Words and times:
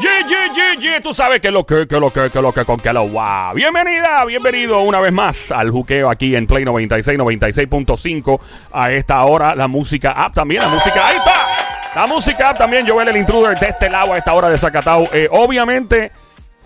Yeah, 0.00 0.26
yeah, 0.26 0.52
yeah, 0.54 0.74
yeah. 0.80 1.00
Tú 1.02 1.12
sabes 1.12 1.40
que 1.40 1.50
lo 1.50 1.64
que, 1.66 1.86
que 1.86 2.00
lo 2.00 2.10
que, 2.10 2.30
que 2.30 2.40
lo 2.40 2.52
que 2.52 2.64
con 2.64 2.78
que 2.78 2.92
lo 2.92 3.06
wow. 3.08 3.54
Bienvenida, 3.54 4.24
bienvenido 4.24 4.80
una 4.80 4.98
vez 5.00 5.12
más 5.12 5.52
al 5.52 5.70
juqueo 5.70 6.10
aquí 6.10 6.34
en 6.36 6.46
Play 6.46 6.64
96, 6.64 7.18
96.5. 7.18 8.40
A 8.72 8.92
esta 8.92 9.22
hora, 9.24 9.54
la 9.54 9.68
música 9.68 10.12
app 10.12 10.34
también, 10.34 10.62
la 10.62 10.68
música. 10.68 11.06
Ahí 11.06 11.16
está. 11.18 11.34
La 11.94 12.06
música 12.06 12.50
app 12.50 12.58
también, 12.58 12.86
Joel 12.88 13.08
el 13.08 13.16
intruder 13.16 13.58
de 13.58 13.68
este 13.68 13.90
lado 13.90 14.12
a 14.14 14.18
esta 14.18 14.32
hora 14.32 14.48
de 14.48 14.56
Zacatau. 14.56 15.08
Eh, 15.12 15.28
obviamente, 15.30 16.12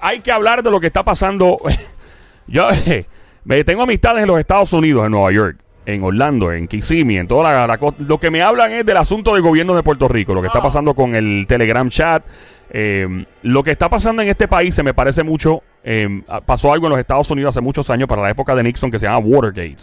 hay 0.00 0.20
que 0.20 0.30
hablar 0.30 0.62
de 0.62 0.70
lo 0.70 0.78
que 0.78 0.86
está 0.86 1.02
pasando. 1.02 1.58
Yo 2.46 2.68
eh, 2.86 3.06
me 3.44 3.64
tengo 3.64 3.82
amistades 3.82 4.22
en 4.22 4.28
los 4.28 4.38
Estados 4.38 4.72
Unidos, 4.72 5.06
en 5.06 5.12
Nueva 5.12 5.32
York 5.32 5.58
en 5.86 6.02
Orlando, 6.02 6.50
en 6.50 6.66
Kissimmee, 6.66 7.18
en 7.18 7.28
toda 7.28 7.52
la, 7.52 7.66
la. 7.66 7.78
Lo 7.98 8.18
que 8.18 8.30
me 8.30 8.40
hablan 8.40 8.72
es 8.72 8.86
del 8.86 8.96
asunto 8.96 9.34
del 9.34 9.42
gobierno 9.42 9.74
de 9.74 9.82
Puerto 9.82 10.08
Rico, 10.08 10.32
lo 10.34 10.40
que 10.40 10.46
está 10.46 10.60
Ah. 10.60 10.62
pasando 10.62 10.94
con 10.94 11.14
el 11.14 11.44
Telegram 11.46 11.86
chat. 11.90 12.24
Eh, 12.70 13.26
lo 13.42 13.62
que 13.62 13.70
está 13.70 13.88
pasando 13.88 14.22
en 14.22 14.28
este 14.28 14.48
país 14.48 14.74
se 14.74 14.82
me 14.82 14.94
parece 14.94 15.22
mucho. 15.22 15.62
eh, 15.84 16.08
pasó 16.46 16.72
algo 16.72 16.86
en 16.86 16.90
los 16.92 16.98
Estados 16.98 17.30
Unidos 17.30 17.50
hace 17.54 17.60
muchos 17.60 17.90
años 17.90 18.08
para 18.08 18.22
la 18.22 18.30
época 18.30 18.54
de 18.54 18.62
Nixon 18.62 18.90
que 18.90 18.98
se 18.98 19.06
llama 19.06 19.18
Watergate. 19.18 19.76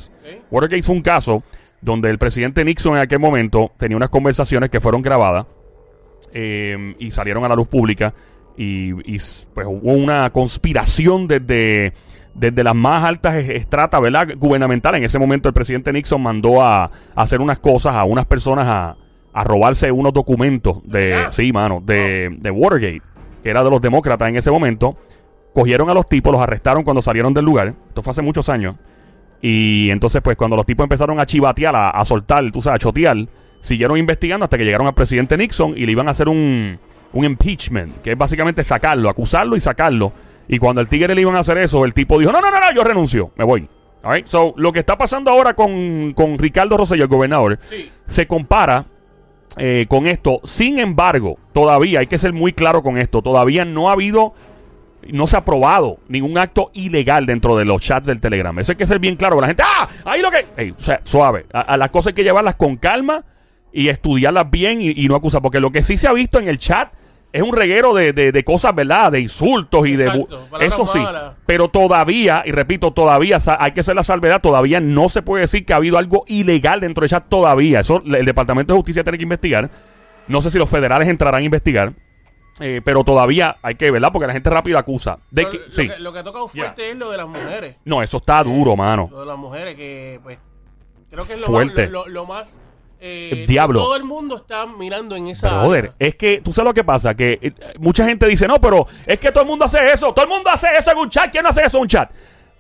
Watergate 0.50 0.82
fue 0.84 0.96
un 0.96 1.02
caso 1.02 1.44
donde 1.80 2.10
el 2.10 2.18
presidente 2.18 2.64
Nixon 2.66 2.96
en 2.96 3.02
aquel 3.02 3.20
momento 3.20 3.72
tenía 3.78 3.98
unas 3.98 4.10
conversaciones 4.10 4.70
que 4.70 4.80
fueron 4.80 5.02
grabadas 5.02 5.46
eh, 6.34 6.96
y 7.00 7.12
salieron 7.12 7.44
a 7.46 7.50
la 7.50 7.56
luz 7.56 7.68
pública 7.68 8.14
y, 8.58 8.92
y, 9.16 9.18
pues 9.54 9.68
hubo 9.68 9.94
una 9.94 10.30
conspiración 10.32 11.28
desde, 11.28 11.94
desde 12.34 12.64
las 12.64 12.76
más 12.76 13.04
altas 13.04 13.36
es- 13.36 13.50
estratas 13.50 14.00
¿verdad? 14.02 14.28
gubernamentales. 14.38 15.00
En 15.00 15.06
ese 15.06 15.20
momento 15.20 15.48
el 15.50 15.54
presidente 15.54 15.92
Nixon 15.94 16.22
mandó 16.22 16.62
a, 16.62 16.86
a 16.86 16.92
hacer 17.16 17.42
unas 17.42 17.60
cosas 17.60 17.96
a 17.96 18.04
unas 18.04 18.26
personas 18.26 18.66
a, 18.68 18.98
a 19.34 19.44
robarse 19.44 19.92
unos 19.92 20.14
documentos 20.14 20.80
de, 20.84 21.26
sí, 21.30 21.52
mano, 21.54 21.82
de, 21.86 22.36
de 22.40 22.52
Watergate, 22.52 23.02
que 23.44 23.50
era 23.50 23.64
de 23.64 23.70
los 23.70 23.82
demócratas 23.82 24.30
en 24.30 24.36
ese 24.38 24.52
momento. 24.52 24.98
Cogieron 25.54 25.90
a 25.90 25.94
los 25.94 26.08
tipos, 26.08 26.32
los 26.32 26.42
arrestaron 26.42 26.84
cuando 26.84 27.02
salieron 27.02 27.34
del 27.34 27.46
lugar. 27.46 27.74
Esto 27.90 28.02
fue 28.02 28.12
hace 28.12 28.22
muchos 28.22 28.48
años. 28.50 28.76
Y 29.42 29.90
entonces, 29.90 30.22
pues, 30.22 30.38
cuando 30.38 30.56
los 30.56 30.66
tipos 30.66 30.84
empezaron 30.84 31.20
a 31.20 31.26
chivatear, 31.26 31.76
a, 31.76 31.90
a 31.90 32.06
soltar, 32.06 32.50
tú 32.52 32.62
sabes, 32.62 32.76
a 32.76 32.80
chotear, 32.80 33.18
siguieron 33.60 33.98
investigando 33.98 34.44
hasta 34.46 34.58
que 34.58 34.64
llegaron 34.64 34.88
al 34.88 34.94
presidente 34.94 35.38
Nixon 35.38 35.74
y 35.78 35.86
le 35.86 35.92
iban 35.92 36.08
a 36.08 36.12
hacer 36.12 36.30
un, 36.30 36.80
un 37.14 37.26
impeachment, 37.26 38.02
que 38.02 38.12
es 38.12 38.18
básicamente 38.18 38.64
sacarlo, 38.64 39.10
acusarlo 39.10 39.56
y 39.56 39.60
sacarlo. 39.60 40.14
Y 40.48 40.58
cuando 40.60 40.82
el 40.82 40.88
tigre 40.90 41.16
le 41.16 41.22
iban 41.22 41.36
a 41.36 41.40
hacer 41.40 41.58
eso, 41.58 41.86
el 41.86 41.94
tipo 41.94 42.20
dijo, 42.20 42.32
no, 42.32 42.40
no, 42.42 42.52
no, 42.52 42.60
no, 42.60 42.72
yo 42.74 42.84
renuncio, 42.84 43.32
me 43.36 43.44
voy. 43.46 43.68
All 44.04 44.14
right? 44.16 44.26
So, 44.28 44.54
lo 44.58 44.72
que 44.72 44.80
está 44.80 44.98
pasando 44.98 45.32
ahora 45.32 45.54
con, 45.54 46.14
con 46.14 46.38
Ricardo 46.38 46.78
Rosselló, 46.78 47.04
el 47.04 47.10
gobernador, 47.10 47.60
Sí. 47.70 47.90
se 48.08 48.26
compara 48.28 48.86
eh, 49.58 49.86
con 49.90 50.08
esto. 50.08 50.40
Sin 50.44 50.80
embargo, 50.80 51.38
todavía 51.54 52.00
hay 52.00 52.08
que 52.08 52.18
ser 52.18 52.34
muy 52.34 52.54
claro 52.54 52.84
con 52.84 52.98
esto. 52.98 53.22
Todavía 53.22 53.66
no 53.66 53.90
ha 53.90 53.94
habido, 53.94 54.34
no 55.10 55.28
se 55.28 55.36
ha 55.36 55.40
aprobado 55.40 56.00
ningún 56.08 56.38
acto 56.38 56.72
ilegal 56.74 57.26
dentro 57.26 57.56
de 57.56 57.66
los 57.66 57.82
chats 57.82 58.08
del 58.08 58.20
Telegram. 58.20 58.58
Eso 58.60 58.72
hay 58.72 58.78
que 58.78 58.88
ser 58.88 59.00
bien 59.00 59.16
claro. 59.16 59.40
La 59.42 59.48
gente, 59.48 59.64
ah, 59.66 59.88
ahí 60.06 60.22
lo 60.22 60.32
que. 60.32 60.46
Ey, 60.58 60.72
o 60.72 60.78
sea, 60.78 61.02
suave. 61.04 61.46
A, 61.54 61.62
a 61.62 61.78
las 61.78 61.90
cosas 61.90 62.08
hay 62.08 62.14
que 62.14 62.24
llevarlas 62.24 62.56
con 62.56 62.78
calma 62.78 63.26
y 63.74 63.88
estudiarlas 63.90 64.50
bien 64.50 64.82
y, 64.82 64.92
y 64.92 65.08
no 65.08 65.16
acusar. 65.16 65.42
Porque 65.42 65.60
lo 65.60 65.72
que 65.72 65.82
sí 65.82 65.98
se 65.98 66.08
ha 66.08 66.14
visto 66.14 66.40
en 66.40 66.48
el 66.48 66.58
chat 66.58 66.92
es 67.34 67.42
un 67.42 67.56
reguero 67.56 67.94
de, 67.94 68.14
de- 68.14 68.32
de 68.32 68.44
cosas, 68.44 68.76
¿verdad? 68.76 69.12
De 69.12 69.20
insultos 69.22 69.88
y 69.88 69.96
de. 69.96 70.06
Exacto, 70.06 70.48
Eso 70.60 70.88
sí. 70.88 71.00
malas. 71.00 71.34
Pero 71.46 71.70
todavía, 71.70 72.44
y 72.46 72.52
repito, 72.52 72.92
todavía 72.92 73.38
hay 73.60 73.72
que 73.72 73.80
hacer 73.82 73.96
la 73.96 74.04
salvedad, 74.04 74.42
todavía 74.42 74.80
no 74.82 75.08
se 75.10 75.22
puede 75.22 75.42
decir 75.44 75.66
que 75.66 75.74
ha 75.74 75.78
habido 75.78 75.98
algo 75.98 76.24
ilegal 76.28 76.80
dentro 76.82 77.02
del 77.02 77.10
chat 77.10 77.26
todavía. 77.30 77.80
Eso 77.82 78.02
el 78.06 78.26
Departamento 78.26 78.74
de 78.74 78.78
Justicia 78.80 79.04
tiene 79.04 79.18
que 79.18 79.24
investigar. 79.24 79.70
No 80.28 80.42
sé 80.42 80.50
si 80.52 80.58
los 80.58 80.70
federales 80.70 81.08
entrarán 81.08 81.42
a 81.42 81.46
investigar. 81.46 81.94
eh, 82.60 82.82
pero 82.84 83.04
todavía 83.04 83.58
hay 83.64 83.76
que, 83.76 83.90
¿verdad? 83.92 84.10
Porque 84.12 84.28
la 84.28 84.34
gente 84.34 84.50
rápido 84.50 84.78
acusa. 84.78 85.18
De 85.32 85.46
que, 85.48 85.58
lo, 85.58 85.72
sí. 85.72 85.88
que, 85.88 86.00
lo 86.00 86.12
que 86.14 86.20
ha 86.20 86.24
tocado 86.24 86.48
fuerte 86.50 86.92
es 86.92 86.98
lo 86.98 87.10
de 87.10 87.18
las 87.18 87.28
mujeres. 87.28 87.78
No, 87.86 88.04
eso 88.04 88.18
está 88.18 88.44
duro, 88.44 88.76
mano. 88.76 89.08
Lo 89.10 89.22
de 89.22 89.26
las 89.26 89.38
mujeres 89.38 89.76
que, 89.76 90.20
pues, 90.22 90.38
creo 91.10 91.26
que 91.26 91.34
es 91.34 91.40
lo 91.40 91.48
Fuerte. 91.48 91.84
más... 91.84 91.92
Lo, 91.92 92.06
lo- 92.06 92.10
lo 92.12 92.26
más 92.26 92.60
eh, 93.02 93.46
diablo. 93.48 93.80
Todo 93.80 93.96
el 93.96 94.04
mundo 94.04 94.38
está 94.38 94.68
mirando 94.68 95.16
en 95.16 95.28
esa 95.28 95.62
Brother, 95.64 95.80
área. 95.80 95.96
es 96.00 96.16
que 96.16 96.40
tú 96.42 96.54
sabes 96.54 96.68
lo 96.70 96.74
que 96.74 96.84
pasa, 96.84 97.16
que 97.16 97.40
eh, 97.42 97.54
mucha 97.80 98.06
gente 98.06 98.28
dice, 98.28 98.48
no, 98.48 98.62
pero 98.62 98.86
es 99.08 99.20
que 99.20 99.32
todo 99.32 99.44
el 99.44 99.50
mundo 99.50 99.66
hace 99.66 99.92
eso, 99.92 100.14
todo 100.14 100.26
el 100.26 100.30
mundo 100.30 100.50
hace 100.52 100.68
eso 100.78 100.92
en 100.92 100.98
un 101.00 101.10
chat, 101.10 101.32
¿quién 101.32 101.44
no 101.44 101.50
hace 101.50 101.64
eso 101.66 101.78
en 101.78 101.82
un 101.82 101.88
chat? 101.88 102.12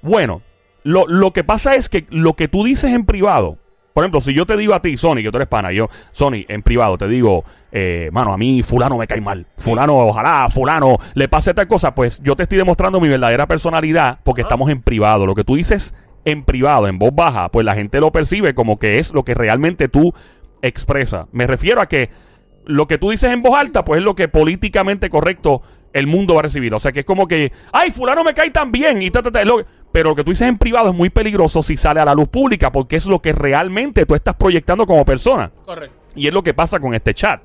Bueno, 0.02 0.42
lo, 0.84 1.06
lo 1.08 1.32
que 1.32 1.44
pasa 1.44 1.76
es 1.76 1.90
que 1.90 2.08
lo 2.10 2.34
que 2.34 2.48
tú 2.48 2.64
dices 2.64 2.92
en 2.92 3.06
privado, 3.06 3.60
por 3.94 4.04
ejemplo, 4.04 4.22
si 4.22 4.34
yo 4.34 4.46
te 4.46 4.58
digo 4.58 4.74
a 4.74 4.82
ti, 4.82 4.98
Sony, 4.98 5.18
que 5.18 5.30
tú 5.32 5.38
eres 5.38 5.48
pana, 5.48 5.72
yo, 5.72 5.90
Sony, 6.12 6.46
en 6.48 6.64
privado, 6.64 6.98
te 6.98 7.08
digo, 7.08 7.44
eh, 7.72 8.10
mano, 8.12 8.34
a 8.34 8.38
mí 8.38 8.64
fulano 8.64 8.98
me 8.98 9.06
cae 9.06 9.22
mal, 9.22 9.46
fulano, 9.58 9.98
ojalá, 9.98 10.48
fulano, 10.50 10.98
le 11.14 11.28
pase 11.28 11.54
tal 11.54 11.68
cosa, 11.68 11.94
pues 11.94 12.20
yo 12.24 12.36
te 12.36 12.44
estoy 12.44 12.58
demostrando 12.58 13.00
mi 13.00 13.10
verdadera 13.10 13.48
personalidad 13.48 14.20
porque 14.24 14.42
estamos 14.42 14.70
en 14.70 14.82
privado. 14.82 15.26
Lo 15.26 15.36
que 15.36 15.44
tú 15.44 15.56
dices 15.56 15.94
en 16.26 16.44
privado, 16.44 16.88
en 16.88 17.00
voz 17.00 17.14
baja, 17.16 17.50
pues 17.50 17.66
la 17.66 17.76
gente 17.76 18.00
lo 18.00 18.12
percibe 18.12 18.54
como 18.54 18.78
que 18.80 19.00
es 19.00 19.14
lo 19.14 19.24
que 19.24 19.34
realmente 19.34 19.88
tú 19.90 20.14
expresas. 20.62 21.26
Me 21.32 21.48
refiero 21.48 21.82
a 21.82 21.88
que 21.88 22.10
lo 22.66 22.88
que 22.88 22.98
tú 22.98 23.10
dices 23.10 23.32
en 23.32 23.42
voz 23.42 23.58
alta, 23.58 23.84
pues 23.84 24.00
es 24.00 24.04
lo 24.06 24.14
que 24.16 24.28
políticamente 24.28 25.10
correcto 25.10 25.62
el 25.94 26.08
mundo 26.08 26.36
va 26.36 26.42
a 26.42 26.44
recibir. 26.44 26.74
O 26.74 26.80
sea, 26.80 26.92
que 26.92 27.00
es 27.02 27.06
como 27.06 27.28
que, 27.28 27.52
ay, 27.74 27.92
fulano 27.92 28.24
me 28.24 28.34
cae 28.34 28.52
tan 28.52 28.72
bien. 28.72 29.02
Y 29.02 29.10
ta, 29.12 29.22
ta, 29.24 29.32
ta, 29.32 29.44
lo- 29.44 29.66
pero 29.92 30.10
lo 30.12 30.16
que 30.16 30.24
tú 30.24 30.32
dices 30.32 30.48
en 30.48 30.58
privado 30.58 30.90
es 30.92 30.96
muy 30.96 31.10
peligroso 31.10 31.62
si 31.64 31.76
sale 31.76 32.00
a 32.00 32.06
la 32.06 32.14
luz 32.14 32.30
pública, 32.30 32.72
porque 32.72 32.96
es 32.96 33.08
lo 33.08 33.20
que 33.22 33.34
realmente 33.34 34.06
tú 34.06 34.16
estás 34.16 34.36
proyectando 34.36 34.86
como 34.86 35.04
persona. 35.04 35.52
Correcto. 35.66 35.96
Y 36.16 36.28
es 36.28 36.34
lo 36.34 36.44
que 36.44 36.54
pasa 36.54 36.80
con 36.80 36.94
este 36.94 37.14
chat. 37.14 37.42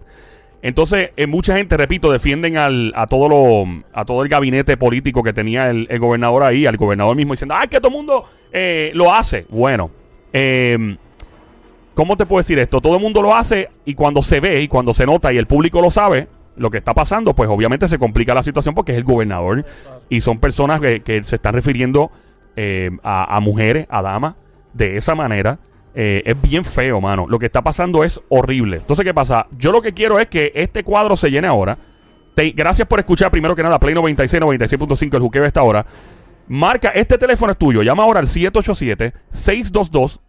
Entonces, 0.63 1.11
eh, 1.17 1.27
mucha 1.27 1.57
gente, 1.57 1.77
repito, 1.77 2.11
defienden 2.11 2.57
al, 2.57 2.93
a 2.97 3.07
todo 3.07 3.29
lo, 3.29 3.83
a 3.93 4.05
todo 4.05 4.23
el 4.23 4.29
gabinete 4.29 4.77
político 4.77 5.23
que 5.23 5.33
tenía 5.33 5.71
el, 5.71 5.87
el 5.91 5.99
gobernador 5.99 6.43
ahí, 6.45 6.67
al 6.67 6.77
gobernador 6.77 7.15
mismo 7.17 7.35
diciendo, 7.35 7.55
ay, 7.57 7.69
que 7.69 7.79
todo 7.79 7.89
el 7.89 7.95
mundo 7.95 8.25
eh, 8.59 8.91
lo 8.95 9.13
hace. 9.13 9.45
Bueno, 9.51 9.91
eh, 10.33 10.97
¿cómo 11.95 12.17
te 12.17 12.25
puedo 12.25 12.41
decir 12.41 12.59
esto? 12.59 12.81
Todo 12.81 12.97
el 12.97 13.03
mundo 13.03 13.21
lo 13.21 13.35
hace 13.35 13.69
y 13.85 13.95
cuando 13.95 14.23
se 14.23 14.41
ve 14.41 14.63
y 14.63 14.69
cuando 14.69 14.95
se 14.95 15.05
nota 15.05 15.31
y 15.31 15.37
el 15.37 15.47
público 15.47 15.83
lo 15.83 15.91
sabe, 15.91 16.27
lo 16.57 16.71
que 16.71 16.79
está 16.79 16.95
pasando, 16.95 17.35
pues 17.35 17.51
obviamente 17.51 17.87
se 17.87 17.99
complica 17.99 18.33
la 18.33 18.43
situación 18.43 18.75
porque 18.75 18.93
es 18.93 18.99
el 18.99 19.05
gobernador 19.05 19.67
y 20.09 20.23
son 20.23 20.39
personas 20.39 20.81
que, 20.81 21.21
se 21.23 21.37
están 21.37 21.53
refiriendo 21.53 22.11
eh, 22.57 22.91
a, 23.03 23.39
mujeres, 23.41 23.87
a 23.91 24.01
damas, 24.01 24.37
de 24.73 24.97
esa 24.97 25.15
manera. 25.15 25.59
Eh, 25.95 26.23
es 26.25 26.41
bien 26.41 26.65
feo, 26.65 26.99
mano. 26.99 27.27
Lo 27.29 27.39
que 27.39 27.45
está 27.47 27.61
pasando 27.61 28.05
es 28.05 28.23
horrible. 28.31 28.79
Entonces, 28.79 29.05
¿qué 29.05 29.13
pasa? 29.13 29.49
Yo 29.59 29.71
lo 29.71 29.83
que 29.83 29.93
quiero 29.93 30.19
es 30.19 30.29
que 30.29 30.53
este 30.55 30.83
cuadro 30.83 31.15
se 31.15 31.31
llene 31.31 31.47
ahora. 31.47 31.77
Te- 32.35 32.53
gracias 32.53 32.89
por 32.89 33.01
escuchar 33.01 33.31
primero 33.31 33.55
que 33.55 33.63
nada 33.63 33.79
Play 33.79 33.95
96, 33.95 34.43
96.5, 34.43 35.15
el 35.15 35.21
juqueo 35.21 35.45
a 35.45 35.47
esta 35.47 35.63
hora. 35.63 35.85
Marca, 36.49 36.89
este 36.91 37.19
teléfono 37.19 37.51
es 37.53 37.59
tuyo. 37.59 37.83
Llama 37.83 38.05
ahora 38.05 38.21
al 38.21 38.27
787-622. 38.27 40.21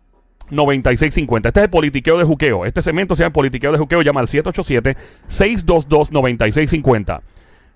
9650. 0.49 1.49
Este 1.49 1.59
es 1.59 1.65
el 1.65 1.69
politiqueo 1.69 2.17
de 2.17 2.23
juqueo. 2.23 2.65
Este 2.65 2.81
segmento 2.81 3.17
se 3.17 3.23
llama 3.23 3.33
politiqueo 3.33 3.73
de 3.73 3.77
juqueo. 3.77 4.01
Llama 4.01 4.21
al 4.21 4.27
787-622-9650. 4.27 7.21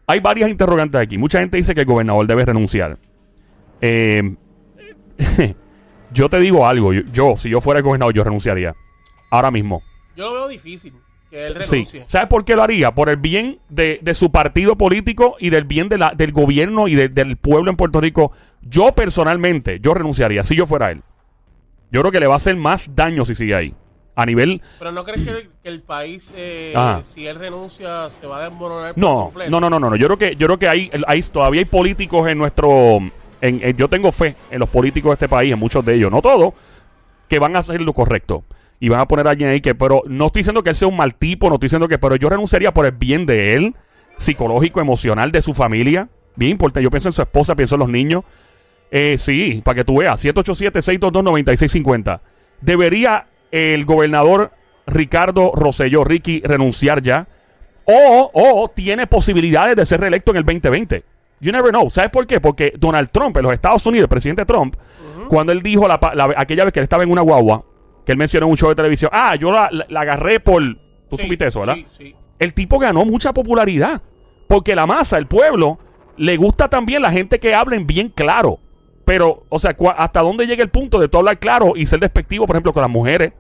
Hay 0.08 0.22
varias 0.22 0.50
interrogantes 0.50 1.02
aquí. 1.02 1.18
Mucha 1.18 1.42
gente 1.42 1.58
dice 1.58 1.74
que 1.74 1.82
el 1.82 1.86
gobernador 1.86 2.26
debe 2.28 2.46
renunciar. 2.46 2.98
Eh, 3.82 4.36
yo 6.14 6.30
te 6.30 6.40
digo 6.40 6.66
algo. 6.66 6.94
Yo, 6.94 7.02
yo, 7.12 7.36
si 7.36 7.50
yo 7.50 7.60
fuera 7.60 7.80
el 7.80 7.84
gobernador, 7.84 8.14
yo 8.14 8.24
renunciaría. 8.24 8.74
Ahora 9.30 9.52
mismo. 9.52 9.84
Yo 10.16 10.24
lo 10.26 10.34
veo 10.34 10.48
difícil 10.48 10.94
que 11.32 11.48
él 11.48 11.54
Sí. 11.64 11.72
renuncie. 11.72 12.04
¿Sabes 12.08 12.28
por 12.28 12.46
qué 12.46 12.56
lo 12.56 12.62
haría? 12.62 12.94
Por 12.94 13.10
el 13.10 13.16
bien 13.18 13.60
de, 13.70 14.00
de 14.04 14.14
su 14.14 14.32
partido 14.32 14.76
político 14.78 15.38
y 15.40 15.50
del 15.50 15.64
bien 15.64 15.90
de 15.90 15.98
la, 15.98 16.12
del 16.16 16.32
gobierno 16.34 16.88
y 16.88 16.94
de- 16.96 17.10
del 17.10 17.38
pueblo 17.38 17.72
en 17.72 17.78
Puerto 17.78 18.00
Rico. 18.02 18.32
Yo 18.62 18.94
personalmente, 18.94 19.80
yo 19.82 19.94
renunciaría 19.96 20.44
si 20.44 20.56
yo 20.56 20.66
fuera 20.68 20.92
él. 20.92 21.02
Yo 21.90 22.02
creo 22.02 22.12
que 22.12 22.20
le 22.20 22.28
va 22.28 22.36
a 22.36 22.38
hacer 22.38 22.56
más 22.58 22.94
daño 22.96 23.26
si 23.26 23.34
sigue 23.34 23.56
ahí. 23.56 23.74
A 24.14 24.26
nivel... 24.26 24.62
Pero 24.78 24.92
¿no 24.92 25.06
crees 25.06 25.24
que 25.24 25.30
el, 25.32 25.50
que 25.64 25.70
el 25.70 25.82
país, 25.84 26.34
eh, 26.36 26.74
si 27.06 27.26
él 27.26 27.38
renuncia, 27.38 28.10
se 28.12 28.28
va 28.28 28.40
a 28.40 28.50
desmoronar 28.50 28.94
por 28.94 29.02
No, 29.02 29.24
completo? 29.26 29.50
no, 29.52 29.60
no, 29.62 29.70
no, 29.70 29.80
no, 29.80 29.90
no. 29.92 29.96
Yo 29.96 30.08
creo 30.08 30.18
que, 30.18 30.36
yo 30.36 30.48
creo 30.48 30.60
que 30.60 30.68
hay, 30.68 30.92
hay 31.08 31.22
todavía 31.24 31.60
hay 31.62 31.66
políticos 31.66 32.28
en 32.30 32.38
nuestro... 32.38 32.98
en- 33.40 33.62
en- 33.64 33.78
yo 33.78 33.88
tengo 33.88 34.12
fe 34.12 34.36
en 34.52 34.60
los 34.60 34.70
políticos 34.70 35.12
de 35.12 35.14
este 35.14 35.30
país, 35.30 35.54
en 35.54 35.60
muchos 35.60 35.84
de 35.86 35.96
ellos, 35.96 36.12
no 36.12 36.22
todos, 36.22 36.54
que 37.30 37.40
van 37.40 37.56
a 37.56 37.60
hacer 37.60 37.80
lo 37.82 37.94
correcto. 37.94 38.44
Y 38.82 38.90
van 38.90 39.00
a 39.00 39.08
poner 39.08 39.28
a 39.28 39.30
alguien 39.30 39.52
ahí 39.52 39.62
que, 39.62 39.76
pero 39.76 40.02
no 40.08 40.26
estoy 40.26 40.40
diciendo 40.40 40.64
que 40.64 40.72
él 40.72 40.76
sea 40.76 40.88
un 40.88 40.98
mal 40.98 41.14
tipo, 41.14 41.48
no 41.48 41.56
estoy 41.56 41.68
diciendo 41.68 41.88
que, 41.88 42.00
pero 42.00 42.16
yo 42.16 42.30
renunciaría 42.30 42.74
por 42.74 42.88
el 42.88 42.92
bien 42.94 43.28
de 43.28 43.54
él, 43.54 43.76
psicológico, 44.18 44.82
emocional, 44.82 45.32
de 45.32 45.44
su 45.44 45.54
familia. 45.54 46.10
Bien 46.36 46.54
importante, 46.54 46.84
yo 46.84 46.90
pienso 46.90 47.10
en 47.10 47.14
su 47.14 47.22
esposa, 47.22 47.56
pienso 47.56 47.76
en 47.76 47.80
los 47.80 47.90
niños. 47.90 48.24
Eh, 48.90 49.18
sí, 49.20 49.62
para 49.64 49.76
que 49.76 49.84
tú 49.84 50.00
veas, 50.00 50.26
787-622-9650. 50.26 52.22
¿Debería 52.60 53.28
el 53.52 53.86
gobernador 53.86 54.52
Ricardo 54.88 55.52
Rosselló, 55.54 56.04
Ricky, 56.04 56.42
renunciar 56.44 57.04
ya? 57.04 57.28
O, 57.86 58.32
o 58.34 58.68
tiene 58.70 59.06
posibilidades 59.06 59.76
de 59.76 59.86
ser 59.86 60.00
reelecto 60.00 60.32
en 60.32 60.38
el 60.38 60.44
2020. 60.44 61.04
You 61.40 61.52
never 61.52 61.70
know. 61.70 61.88
¿Sabes 61.92 62.10
por 62.10 62.26
qué? 62.26 62.42
Porque 62.42 62.74
Donald 62.78 63.12
Trump, 63.12 63.38
en 63.38 63.44
los 63.44 63.54
Estados 63.54 63.86
Unidos, 63.86 64.06
el 64.06 64.10
presidente 64.10 64.44
Trump, 64.46 64.76
cuando 65.28 65.52
él 65.52 65.62
dijo 65.62 65.88
la, 65.88 66.00
aquella 66.36 66.64
vez 66.64 66.74
que 66.74 66.80
él 66.80 66.84
estaba 66.84 67.04
en 67.04 67.12
una 67.12 67.22
guagua, 67.22 67.64
que 68.06 68.12
él 68.14 68.18
mencionó 68.18 68.46
en 68.48 68.52
un 68.52 68.58
show 68.58 68.70
de 68.70 68.76
televisión, 68.76 69.12
ah, 69.14 69.36
yo 69.36 69.52
la, 69.52 69.70
la- 69.72 69.86
la 69.90 70.02
agarré 70.02 70.40
por... 70.40 70.62
Tú 71.10 71.18
Sí, 71.18 71.24
supiste 71.24 71.48
eso, 71.48 71.60
¿verdad? 71.60 71.76
Sí, 71.76 71.86
sí. 71.90 72.16
El 72.40 72.54
tipo 72.54 72.80
ganó 72.80 73.04
mucha 73.06 73.34
popularidad. 73.34 74.02
Porque 74.48 74.76
la 74.76 74.88
masa, 74.88 75.18
el 75.18 75.28
pueblo, 75.28 75.78
le 76.18 76.38
gusta 76.38 76.70
también 76.70 77.02
la 77.02 77.12
gente 77.12 77.40
que 77.40 77.54
hablen 77.54 77.86
bien 77.88 78.08
claro. 78.10 78.60
Pero, 79.06 79.46
o 79.50 79.60
sea, 79.60 79.76
¿hasta 79.98 80.22
dónde 80.22 80.46
llega 80.48 80.64
el 80.64 80.70
punto 80.70 81.00
de 81.00 81.08
tú 81.10 81.18
hablar 81.18 81.38
claro 81.40 81.74
y 81.76 81.86
ser 81.86 82.00
despectivo, 82.00 82.46
por 82.48 82.56
ejemplo, 82.56 82.72
con 82.74 82.82
las 82.82 82.90
mujeres? 82.90 83.34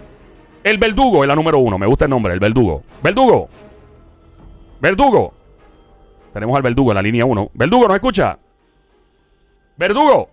el 0.67 0.79
Verdugo, 0.79 1.23
es 1.23 1.29
la 1.29 1.37
número 1.37 1.59
uno. 1.59 1.79
Me 1.79 1.87
gusta 1.87 2.07
el 2.07 2.11
nombre, 2.11 2.35
el 2.35 2.41
Verdugo. 2.41 2.83
Verdugo. 3.03 3.49
Verdugo. 4.81 5.33
Tenemos 6.33 6.57
al 6.57 6.63
Verdugo 6.63 6.91
en 6.91 6.97
la 6.97 7.03
línea 7.03 7.25
1. 7.25 7.51
Verdugo, 7.55 7.87
¿nos 7.87 7.95
escucha? 7.95 8.37
Verdugo. 9.77 10.29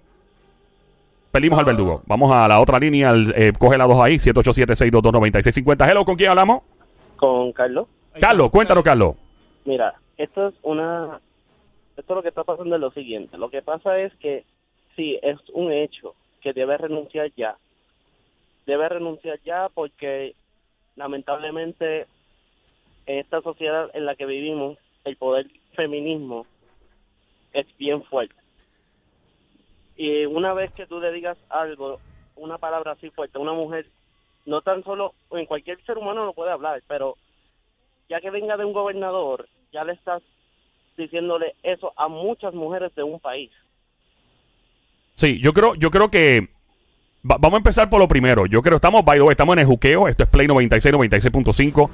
Perdimos 1.32 1.60
al 1.60 1.66
Verdugo. 1.66 2.02
Vamos 2.08 2.34
a 2.34 2.48
la 2.48 2.60
otra 2.60 2.80
línea. 2.80 3.12
al, 3.12 3.32
eh, 3.38 3.54
coge 3.58 3.78
la 3.78 3.86
2 3.86 4.04
ahí. 4.04 4.16
787-622-9650. 4.16 5.90
Hello, 5.90 6.04
¿con 6.04 6.16
quién 6.16 6.32
hablamos? 6.32 6.62
con 7.16 7.54
Carlos. 7.54 7.88
Carlos, 8.20 8.50
cuéntanos, 8.50 8.84
Carlos. 8.84 9.16
Mira, 9.64 9.94
esto 10.18 10.50
es 10.50 10.56
una... 10.62 11.22
Esto 11.96 12.16
lo 12.16 12.22
que 12.22 12.30
está 12.30 12.44
pasando 12.44 12.76
es 12.76 12.82
lo 12.82 12.92
siguiente. 12.92 13.38
Lo 13.38 13.50
que 13.50 13.62
pasa 13.62 13.98
es 14.00 14.14
que 14.16 14.44
sí, 14.96 15.18
es 15.22 15.38
un 15.54 15.72
hecho 15.72 16.16
que 16.42 16.52
debe 16.52 16.76
renunciar 16.78 17.32
ya. 17.38 17.56
Debe 18.66 18.90
renunciar 18.90 19.40
ya 19.44 19.70
porque 19.70 20.36
lamentablemente 20.96 22.08
en 23.06 23.20
esta 23.20 23.42
sociedad 23.42 23.90
en 23.94 24.06
la 24.06 24.16
que 24.16 24.26
vivimos, 24.26 24.78
el 25.04 25.18
poder 25.18 25.48
feminismo 25.76 26.46
es 27.52 27.66
bien 27.78 28.04
fuerte. 28.04 28.36
Y 29.96 30.26
una 30.26 30.54
vez 30.54 30.72
que 30.74 30.88
tú 30.88 31.00
le 31.00 31.12
digas 31.12 31.38
algo, 31.50 32.00
una 32.36 32.58
palabra 32.58 32.94
así 32.94 33.10
fuerte, 33.10 33.38
una 33.38 33.54
mujer, 33.54 33.86
no 34.46 34.62
tan 34.62 34.84
solo, 34.84 35.14
en 35.32 35.46
cualquier 35.46 35.84
ser 35.86 35.98
humano 35.98 36.26
lo 36.26 36.34
puede 36.34 36.52
hablar, 36.52 36.82
pero 36.88 37.16
ya 38.10 38.20
que 38.22 38.32
venga 38.32 38.58
de 38.58 38.66
un 38.66 38.74
gobernador, 38.74 39.48
ya 39.72 39.84
le 39.84 39.94
estás 39.94 40.24
diciéndole 40.98 41.56
eso 41.64 41.94
a 41.96 42.08
muchas 42.08 42.54
mujeres 42.54 42.94
de 42.96 43.04
un 43.04 43.20
país. 43.20 43.52
Sí, 45.16 45.40
yo 45.42 45.54
creo, 45.54 45.76
yo 45.76 45.92
creo 45.92 46.10
que 46.10 46.50
va- 47.30 47.38
vamos 47.40 47.54
a 47.56 47.58
empezar 47.58 47.90
por 47.90 48.00
lo 48.00 48.08
primero. 48.08 48.46
Yo 48.46 48.62
creo 48.62 48.76
estamos, 48.78 49.04
by 49.04 49.18
the 49.18 49.24
way, 49.24 49.32
estamos 49.32 49.54
en 49.54 49.60
el 49.60 49.66
juqueo. 49.66 50.08
Esto 50.08 50.24
es 50.24 50.30
Play 50.30 50.48
96, 50.48 50.94
96.5. 50.96 51.90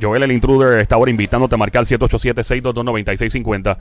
Joel 0.00 0.22
el 0.22 0.32
Intruder 0.32 0.78
está 0.78 0.94
ahora 0.94 1.10
invitándote 1.10 1.54
a 1.54 1.58
marcar 1.58 1.84
787-622-9650. 1.84 3.76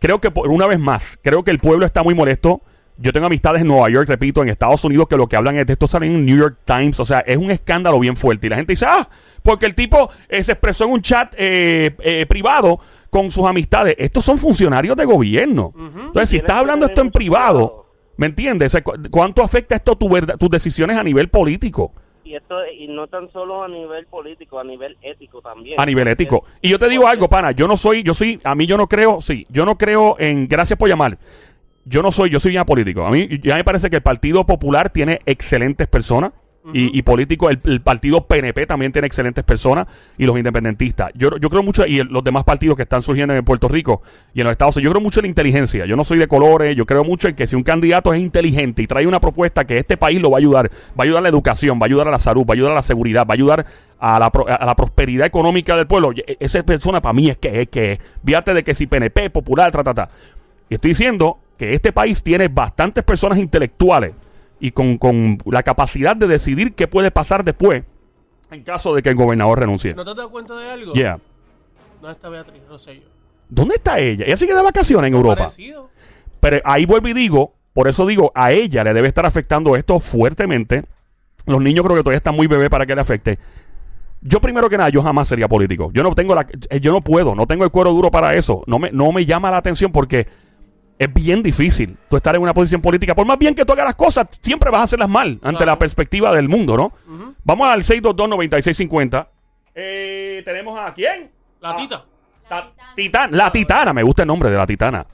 Creo 0.00 0.20
que 0.20 0.32
una 0.48 0.66
vez 0.66 0.78
más, 0.78 1.18
creo 1.22 1.44
que 1.44 1.50
el 1.50 1.58
pueblo 1.58 1.86
está 1.86 2.02
muy 2.02 2.14
molesto. 2.14 2.62
Yo 2.96 3.12
tengo 3.12 3.26
amistades 3.26 3.62
en 3.62 3.68
Nueva 3.68 3.88
York, 3.88 4.08
repito, 4.08 4.42
en 4.42 4.48
Estados 4.50 4.84
Unidos, 4.84 5.06
que 5.08 5.16
lo 5.16 5.26
que 5.26 5.36
hablan 5.36 5.56
es 5.58 5.66
de 5.66 5.72
esto 5.72 5.86
sale 5.86 6.06
en 6.06 6.24
New 6.24 6.36
York 6.36 6.58
Times. 6.64 7.00
O 7.00 7.04
sea, 7.04 7.20
es 7.20 7.36
un 7.36 7.50
escándalo 7.50 7.98
bien 7.98 8.16
fuerte. 8.16 8.46
Y 8.46 8.50
la 8.50 8.56
gente 8.56 8.72
dice, 8.72 8.84
ah, 8.86 9.08
porque 9.42 9.64
el 9.64 9.74
tipo 9.74 10.10
eh, 10.28 10.42
se 10.44 10.52
expresó 10.52 10.84
en 10.84 10.90
un 10.90 11.00
chat 11.00 11.34
eh, 11.38 11.94
eh, 12.00 12.26
privado 12.26 12.78
con 13.08 13.30
sus 13.30 13.46
amistades. 13.46 13.94
Estos 13.98 14.22
son 14.24 14.38
funcionarios 14.38 14.96
de 14.96 15.04
gobierno. 15.06 15.72
Entonces, 15.76 16.28
si 16.28 16.36
estás 16.36 16.56
hablando 16.58 16.84
esto 16.86 17.00
en 17.00 17.10
privado. 17.10 17.79
¿Me 18.20 18.26
entiendes? 18.26 18.66
O 18.66 18.70
sea, 18.72 18.84
cu- 18.84 18.92
¿Cuánto 19.10 19.42
afecta 19.42 19.74
esto 19.74 19.96
tu 19.96 20.08
verdad- 20.10 20.36
tus 20.38 20.50
decisiones 20.50 20.98
a 20.98 21.02
nivel 21.02 21.28
político? 21.30 21.92
Y 22.22 22.34
esto 22.34 22.54
y 22.78 22.86
no 22.86 23.06
tan 23.08 23.32
solo 23.32 23.64
a 23.64 23.68
nivel 23.68 24.04
político, 24.06 24.60
a 24.60 24.64
nivel 24.64 24.96
ético 25.02 25.40
también. 25.40 25.80
A 25.80 25.86
nivel 25.86 26.06
ético. 26.06 26.44
Y 26.60 26.68
yo 26.68 26.78
te 26.78 26.88
digo 26.90 27.08
algo, 27.08 27.28
pana. 27.28 27.50
Yo 27.52 27.66
no 27.66 27.76
soy, 27.78 28.02
yo 28.02 28.12
soy, 28.12 28.38
a 28.44 28.54
mí 28.54 28.66
yo 28.66 28.76
no 28.76 28.86
creo, 28.86 29.20
sí, 29.22 29.46
yo 29.48 29.64
no 29.64 29.76
creo 29.78 30.16
en, 30.20 30.46
gracias 30.46 30.78
por 30.78 30.88
llamar. 30.88 31.16
Yo 31.86 32.02
no 32.02 32.12
soy, 32.12 32.28
yo 32.28 32.38
soy 32.38 32.50
bien 32.52 32.64
político. 32.64 33.04
A 33.06 33.10
mí 33.10 33.26
ya 33.42 33.56
me 33.56 33.64
parece 33.64 33.88
que 33.88 33.96
el 33.96 34.02
Partido 34.02 34.44
Popular 34.44 34.90
tiene 34.90 35.22
excelentes 35.24 35.88
personas. 35.88 36.32
Y, 36.74 36.98
y 36.98 37.02
políticos, 37.02 37.50
el, 37.52 37.60
el 37.72 37.80
partido 37.80 38.26
PNP 38.26 38.66
también 38.66 38.92
tiene 38.92 39.06
excelentes 39.06 39.42
personas 39.44 39.86
y 40.18 40.26
los 40.26 40.36
independentistas. 40.36 41.10
Yo, 41.14 41.38
yo 41.38 41.48
creo 41.48 41.62
mucho, 41.62 41.86
y 41.86 42.00
el- 42.00 42.08
los 42.08 42.22
demás 42.22 42.44
partidos 42.44 42.76
que 42.76 42.82
están 42.82 43.00
surgiendo 43.00 43.34
en 43.34 43.42
Puerto 43.46 43.66
Rico 43.66 44.02
y 44.34 44.40
en 44.40 44.44
los 44.44 44.52
Estados 44.52 44.76
Unidos, 44.76 44.90
yo 44.90 44.92
creo 44.92 45.02
mucho 45.02 45.20
en 45.20 45.24
la 45.24 45.28
inteligencia. 45.28 45.86
Yo 45.86 45.96
no 45.96 46.04
soy 46.04 46.18
de 46.18 46.28
colores, 46.28 46.76
yo 46.76 46.84
creo 46.84 47.02
mucho 47.02 47.28
en 47.28 47.34
que 47.34 47.46
si 47.46 47.56
un 47.56 47.62
candidato 47.62 48.12
es 48.12 48.20
inteligente 48.20 48.82
y 48.82 48.86
trae 48.86 49.06
una 49.06 49.20
propuesta 49.20 49.66
que 49.66 49.78
este 49.78 49.96
país 49.96 50.20
lo 50.20 50.30
va 50.30 50.36
a 50.36 50.40
ayudar, 50.40 50.70
va 50.70 50.94
a 50.98 51.02
ayudar 51.04 51.20
a 51.20 51.22
la 51.22 51.28
educación, 51.30 51.78
va 51.78 51.84
a 51.84 51.86
ayudar 51.86 52.08
a 52.08 52.10
la 52.10 52.18
salud, 52.18 52.42
va 52.44 52.52
a 52.52 52.56
ayudar 52.56 52.72
a 52.72 52.74
la 52.74 52.82
seguridad, 52.82 53.26
va 53.26 53.32
a 53.32 53.36
ayudar 53.36 53.64
a 53.98 54.18
la, 54.18 54.30
pro- 54.30 54.46
a 54.46 54.62
la 54.66 54.76
prosperidad 54.76 55.26
económica 55.26 55.74
del 55.76 55.86
pueblo, 55.86 56.12
y- 56.12 56.22
esa 56.40 56.62
persona 56.62 57.00
para 57.00 57.14
mí 57.14 57.30
es 57.30 57.38
que 57.38 57.62
es 57.62 57.68
que, 57.68 57.92
es. 57.92 57.98
fíjate 58.22 58.52
de 58.52 58.62
que 58.64 58.74
si 58.74 58.86
PNP, 58.86 59.30
popular, 59.30 59.72
ta, 59.72 59.82
ta, 59.82 59.94
ta. 59.94 60.08
Y 60.68 60.74
estoy 60.74 60.90
diciendo 60.90 61.38
que 61.56 61.72
este 61.72 61.92
país 61.92 62.22
tiene 62.22 62.48
bastantes 62.48 63.02
personas 63.02 63.38
intelectuales 63.38 64.12
y 64.60 64.70
con, 64.72 64.98
con 64.98 65.38
la 65.46 65.62
capacidad 65.62 66.14
de 66.14 66.26
decidir 66.26 66.74
qué 66.74 66.86
puede 66.86 67.10
pasar 67.10 67.44
después 67.44 67.82
en 68.50 68.62
caso 68.62 68.94
de 68.94 69.02
que 69.02 69.10
el 69.10 69.14
gobernador 69.14 69.60
renuncie. 69.60 69.94
¿No 69.94 70.04
te 70.04 70.10
has 70.10 70.16
dado 70.16 70.30
cuenta 70.30 70.58
de 70.58 70.70
algo? 70.70 70.92
Yeah. 70.92 71.18
No 72.02 72.10
está 72.10 72.28
Beatriz 72.28 72.62
Rosselló. 72.68 73.08
¿Dónde 73.48 73.76
está 73.76 73.98
ella? 73.98 74.24
Ella 74.26 74.36
sigue 74.36 74.54
de 74.54 74.62
vacaciones 74.62 75.08
en 75.08 75.14
Europa. 75.14 75.44
Parecido. 75.44 75.90
Pero 76.40 76.60
ahí 76.64 76.86
vuelvo 76.86 77.08
y 77.08 77.12
digo, 77.12 77.54
por 77.72 77.88
eso 77.88 78.06
digo, 78.06 78.32
a 78.34 78.52
ella 78.52 78.84
le 78.84 78.94
debe 78.94 79.08
estar 79.08 79.26
afectando 79.26 79.76
esto 79.76 80.00
fuertemente. 80.00 80.84
Los 81.46 81.60
niños 81.60 81.84
creo 81.84 81.96
que 81.96 82.02
todavía 82.02 82.18
están 82.18 82.34
muy 82.34 82.46
bebés 82.46 82.70
para 82.70 82.86
que 82.86 82.94
le 82.94 83.00
afecte. 83.00 83.38
Yo 84.22 84.40
primero 84.40 84.68
que 84.68 84.76
nada, 84.76 84.90
yo 84.90 85.02
jamás 85.02 85.28
sería 85.28 85.48
político. 85.48 85.90
Yo 85.92 86.02
no 86.02 86.14
tengo 86.14 86.34
la, 86.34 86.46
yo 86.80 86.92
no 86.92 87.00
puedo, 87.00 87.34
no 87.34 87.46
tengo 87.46 87.64
el 87.64 87.70
cuero 87.70 87.90
duro 87.90 88.10
para 88.10 88.34
eso. 88.34 88.62
No 88.66 88.78
me, 88.78 88.90
no 88.92 89.12
me 89.12 89.24
llama 89.24 89.50
la 89.50 89.56
atención 89.58 89.92
porque 89.92 90.26
es 91.00 91.12
bien 91.14 91.42
difícil 91.42 91.96
tú 92.10 92.16
estar 92.16 92.36
en 92.36 92.42
una 92.42 92.52
posición 92.52 92.82
política. 92.82 93.14
Por 93.14 93.26
más 93.26 93.38
bien 93.38 93.54
que 93.54 93.64
tú 93.64 93.72
hagas 93.72 93.86
las 93.86 93.94
cosas, 93.94 94.26
siempre 94.42 94.70
vas 94.70 94.82
a 94.82 94.84
hacerlas 94.84 95.08
mal 95.08 95.40
ante 95.42 95.56
Claro. 95.56 95.66
la 95.72 95.78
perspectiva 95.78 96.30
del 96.34 96.48
mundo, 96.48 96.76
¿no? 96.76 96.92
Vamos 97.42 97.68
al 97.68 97.82
622-9650. 97.82 99.26
Eh, 99.74 100.42
tenemos 100.44 100.78
a 100.78 100.92
quién? 100.92 101.30
La 101.60 101.70
Ah, 101.70 101.76
tita. 101.76 103.28
La 103.30 103.50
titana, 103.50 103.92
me 103.94 104.02
gusta 104.02 104.22
el 104.22 104.28
nombre 104.28 104.50
de 104.50 104.56
la 104.58 104.66
titana. 104.66 105.06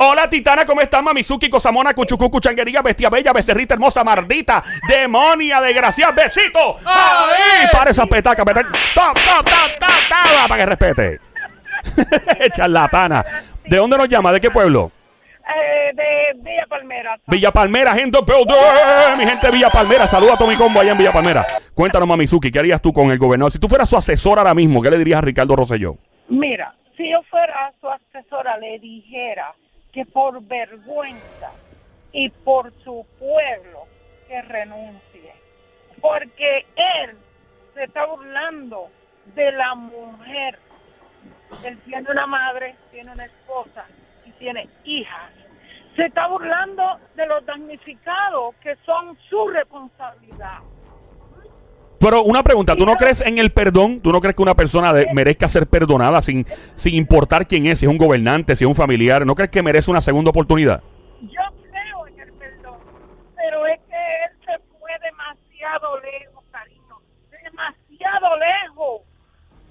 Hola 0.00 0.28
titana, 0.28 0.66
¿cómo 0.66 0.80
estás? 0.82 1.02
Mamizuki, 1.02 1.48
Cosamona, 1.48 1.94
Cuchucucu, 1.94 2.38
Changuería, 2.40 2.82
Bestia 2.82 3.08
Bella, 3.08 3.32
Becerrita 3.32 3.74
Hermosa, 3.74 4.04
Mardita, 4.04 4.62
Demonia, 4.86 5.60
Desgracia, 5.62 6.10
Besito. 6.10 6.76
¡Ahí! 6.84 7.66
Para 7.72 7.90
esa 7.90 8.04
petaca, 8.06 8.44
petaca. 8.44 8.70
¡Ta, 8.94 9.14
ta, 9.14 9.42
ta, 9.44 9.78
ta, 9.80 9.86
ta! 10.10 10.46
Para 10.48 10.60
que 10.60 10.66
respete. 10.66 11.20
Charlatana. 12.52 13.24
¿De 13.68 13.76
dónde 13.76 13.98
nos 13.98 14.08
llama? 14.08 14.32
¿De 14.32 14.40
qué 14.40 14.50
pueblo? 14.50 14.90
Eh, 15.46 15.92
de 15.94 16.40
Villa 16.42 16.66
Palmera. 16.68 17.18
Villa 17.26 17.52
Palmera, 17.52 17.94
building. 17.94 19.18
Mi 19.18 19.26
gente 19.26 19.46
de 19.46 19.52
Villa 19.52 19.70
Palmera, 19.70 20.06
saluda 20.06 20.34
a 20.34 20.38
Tommy 20.38 20.56
Combo 20.56 20.80
allá 20.80 20.92
en 20.92 20.98
Villa 20.98 21.12
Palmera. 21.12 21.44
Cuéntanos, 21.74 22.08
Mamizuki, 22.08 22.50
¿qué 22.50 22.58
harías 22.58 22.80
tú 22.80 22.92
con 22.92 23.10
el 23.10 23.18
gobernador? 23.18 23.52
Si 23.52 23.58
tú 23.58 23.68
fueras 23.68 23.88
su 23.88 23.96
asesor 23.96 24.38
ahora 24.38 24.54
mismo, 24.54 24.82
¿qué 24.82 24.90
le 24.90 24.98
dirías 24.98 25.18
a 25.18 25.22
Ricardo 25.22 25.54
Rosselló? 25.54 25.96
Mira, 26.28 26.74
si 26.96 27.10
yo 27.10 27.22
fuera 27.30 27.72
su 27.80 27.88
asesora, 27.88 28.56
le 28.58 28.78
dijera 28.78 29.54
que 29.92 30.04
por 30.06 30.42
vergüenza 30.42 31.50
y 32.12 32.30
por 32.30 32.72
su 32.84 33.04
pueblo 33.18 33.84
que 34.28 34.42
renuncie. 34.42 35.32
Porque 36.00 36.66
él 37.04 37.16
se 37.74 37.84
está 37.84 38.06
burlando 38.06 38.88
de 39.34 39.52
la 39.52 39.74
mujer. 39.74 40.58
Él 41.64 41.78
tiene 41.84 42.10
una 42.10 42.26
madre, 42.26 42.74
tiene 42.90 43.12
una 43.12 43.24
esposa 43.24 43.84
y 44.26 44.30
tiene 44.32 44.68
hijas. 44.84 45.30
Se 45.96 46.04
está 46.06 46.28
burlando 46.28 46.82
de 47.16 47.26
los 47.26 47.44
damnificados 47.46 48.54
que 48.62 48.76
son 48.86 49.16
su 49.28 49.48
responsabilidad. 49.48 50.58
Pero 52.00 52.22
una 52.22 52.44
pregunta, 52.44 52.76
¿tú 52.76 52.86
no 52.86 52.94
crees 52.94 53.20
en 53.22 53.38
el 53.38 53.50
perdón? 53.50 54.00
¿Tú 54.00 54.12
no 54.12 54.20
crees 54.20 54.36
que 54.36 54.42
una 54.42 54.54
persona 54.54 54.92
de- 54.92 55.08
merezca 55.12 55.48
ser 55.48 55.66
perdonada 55.66 56.22
sin, 56.22 56.46
sin 56.76 56.94
importar 56.94 57.46
quién 57.48 57.66
es, 57.66 57.80
si 57.80 57.86
es 57.86 57.90
un 57.90 57.98
gobernante, 57.98 58.54
si 58.54 58.62
es 58.62 58.68
un 58.68 58.76
familiar? 58.76 59.26
¿No 59.26 59.34
crees 59.34 59.50
que 59.50 59.62
merece 59.64 59.90
una 59.90 60.00
segunda 60.00 60.30
oportunidad? 60.30 60.80
Yo 61.22 61.40
creo 61.72 62.06
en 62.06 62.20
el 62.20 62.32
perdón, 62.34 62.78
pero 63.34 63.66
es 63.66 63.80
que 63.80 63.96
él 63.96 64.30
se 64.46 64.58
fue 64.78 64.92
demasiado 65.02 65.98
lejos, 66.00 66.44
cariño, 66.52 67.00
demasiado 67.42 68.28
lejos. 68.36 69.02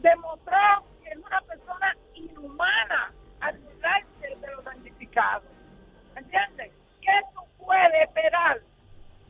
Demostró 0.02 0.58
que 1.02 1.10
es 1.12 1.18
una 1.18 1.40
persona 1.42 1.96
inhumana 2.14 3.14
al 3.40 3.58
burlarse 3.60 4.36
de 4.42 4.52
los 4.54 4.66
damnificados. 4.66 5.44
¿Entiendes? 6.18 6.72
¿Qué 7.02 7.12
tú 7.34 7.42
puedes 7.66 7.94
esperar 8.04 8.60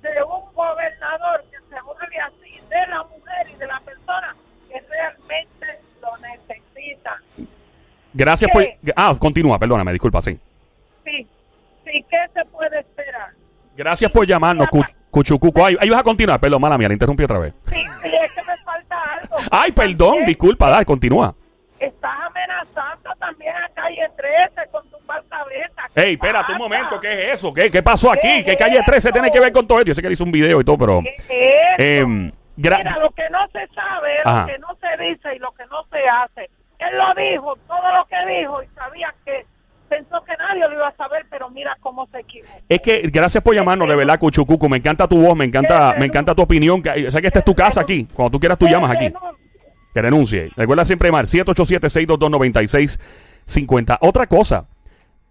de 0.01 0.23
un 0.23 0.53
gobernador 0.53 1.43
que 1.51 1.57
se 1.69 1.81
burle 1.81 2.19
así 2.21 2.59
de 2.69 2.87
la 2.87 3.03
mujer 3.03 3.49
y 3.51 3.55
de 3.55 3.67
la 3.67 3.79
persona 3.81 4.35
que 4.69 4.79
realmente 4.81 5.79
lo 6.01 6.17
necesita? 6.17 7.21
Gracias 8.17 8.49
por... 8.51 8.63
Ah, 8.95 9.13
continúa, 9.19 9.59
perdóname, 9.59 9.91
disculpa, 9.93 10.21
sí. 10.21 10.37
Sí, 11.05 11.27
sí, 11.85 12.05
¿qué 12.09 12.17
se 12.33 12.43
puede 12.45 12.79
esperar? 12.79 13.29
Gracias 13.75 14.11
por 14.11 14.25
llamarnos, 14.25 14.67
Cu- 14.69 14.83
Cuchucuco. 15.11 15.63
Ay, 15.65 15.77
ahí 15.79 15.89
vas 15.89 15.99
a 15.99 16.03
continuar, 16.03 16.39
perdón, 16.39 16.61
mala 16.61 16.77
mía, 16.77 16.87
la 16.87 16.93
interrumpí 16.95 17.23
otra 17.23 17.37
vez. 17.39 17.53
Sí, 17.67 17.75
sí, 17.75 18.09
es 18.21 18.31
que 18.31 18.41
me 18.43 18.57
falta 18.57 18.95
algo. 19.21 19.35
Ay, 19.51 19.71
perdón, 19.71 20.25
disculpa, 20.25 20.69
dale, 20.69 20.83
continúa. 20.85 21.33
Estás 21.79 22.11
amenazando 22.25 23.11
también 23.19 23.53
a 23.55 23.69
calle 23.75 24.09
13 24.17 24.69
con 24.71 24.89
tumbar 24.89 25.23
cabeza. 25.29 25.83
Ey, 25.93 26.13
espérate 26.13 26.51
un 26.53 26.57
momento, 26.57 26.99
¿qué 26.99 27.11
es 27.13 27.33
eso? 27.35 27.53
¿Qué, 27.53 27.69
qué 27.69 27.83
pasó 27.83 28.11
aquí? 28.11 28.39
¿Qué 28.39 28.43
¿Qué 28.43 28.51
es 28.53 28.57
calle 28.57 28.81
13 28.83 28.97
eso? 29.09 29.13
tiene 29.13 29.29
que 29.29 29.39
ver 29.39 29.51
con 29.51 29.67
todo 29.67 29.77
esto? 29.77 29.89
Yo 29.89 29.93
sé 29.95 30.01
que 30.01 30.07
él 30.07 30.13
hizo 30.13 30.23
un 30.23 30.31
video 30.31 30.59
y 30.59 30.63
todo, 30.65 30.77
pero... 30.77 31.01
¿Qué 31.03 31.13
es 31.77 31.99
eso? 31.99 32.07
gra- 32.57 32.77
Mira, 32.79 32.97
lo 32.99 33.11
que 33.11 33.29
no 33.29 33.47
se 33.53 33.67
sabe, 33.75 34.09
Ajá. 34.25 34.41
lo 34.41 34.47
que 34.47 34.57
no 34.57 34.67
se 34.81 35.03
dice 35.03 35.35
y 35.35 35.39
lo 35.39 35.51
que 35.51 35.63
no 35.67 35.83
se 35.91 35.99
hace. 36.11 36.49
Él 36.79 36.97
lo 36.97 37.13
dijo, 37.15 37.55
todo 37.67 37.97
lo 37.97 38.05
que 38.05 38.39
dijo 38.39 38.61
y 38.61 38.67
sabía 38.75 39.13
que 39.25 39.45
pensó 39.89 40.23
que 40.23 40.33
nadie 40.37 40.61
lo 40.67 40.73
iba 40.73 40.87
a 40.87 40.95
saber, 40.95 41.25
pero 41.29 41.49
mira 41.49 41.75
cómo 41.79 42.05
se 42.07 42.19
equivocó. 42.19 42.51
Es 42.69 42.81
que 42.81 43.01
gracias 43.11 43.43
por 43.43 43.55
llamarnos, 43.55 43.87
de 43.87 43.95
verdad, 43.95 44.19
Cuchucucu. 44.19 44.69
Me 44.69 44.77
encanta 44.77 45.07
tu 45.07 45.19
voz, 45.21 45.35
me 45.35 45.45
encanta, 45.45 45.95
me 45.97 46.05
encanta 46.05 46.35
tu 46.35 46.43
opinión. 46.43 46.83
Sé 46.83 47.21
que 47.21 47.27
esta 47.27 47.39
es 47.39 47.45
tu 47.45 47.55
casa 47.55 47.81
aquí. 47.81 48.07
Cuando 48.13 48.31
tú 48.31 48.39
quieras, 48.39 48.57
tú 48.57 48.67
llamas 48.67 48.91
aquí. 48.91 49.11
Que 49.93 50.01
renuncie. 50.01 50.49
Recuerda 50.55 50.85
siempre 50.85 51.09
llamar 51.09 51.25
787-622-9650. 51.25 53.97
Otra 54.01 54.27
cosa, 54.27 54.67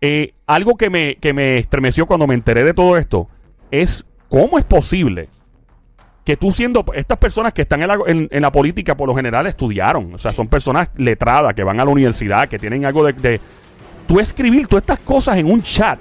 eh, 0.00 0.34
algo 0.46 0.76
que 0.76 0.90
me, 0.90 1.16
que 1.16 1.32
me 1.32 1.58
estremeció 1.58 2.06
cuando 2.06 2.26
me 2.26 2.34
enteré 2.34 2.64
de 2.64 2.74
todo 2.74 2.96
esto 2.96 3.28
es 3.70 4.04
cómo 4.28 4.58
es 4.58 4.64
posible 4.64 5.28
que 6.26 6.36
tú 6.36 6.50
siendo 6.50 6.84
estas 6.92 7.18
personas 7.18 7.52
que 7.52 7.62
están 7.62 7.80
en 7.82 7.88
la, 7.88 7.98
en- 8.06 8.28
la 8.42 8.50
política 8.50 8.96
por 8.96 9.08
lo 9.08 9.14
general 9.14 9.46
estudiaron, 9.46 10.12
o 10.14 10.18
sea, 10.18 10.32
son 10.32 10.48
personas 10.48 10.90
letradas 10.96 11.54
que 11.54 11.62
van 11.62 11.78
a 11.78 11.84
la 11.84 11.90
universidad, 11.90 12.48
que 12.48 12.58
tienen 12.58 12.84
algo 12.84 13.04
de, 13.06 13.12
de 13.12 13.40
tú 14.08 14.18
escribir 14.18 14.66
todas 14.66 14.82
estas 14.82 14.98
cosas 14.98 15.36
en 15.36 15.46
un 15.48 15.62
chat 15.62 16.00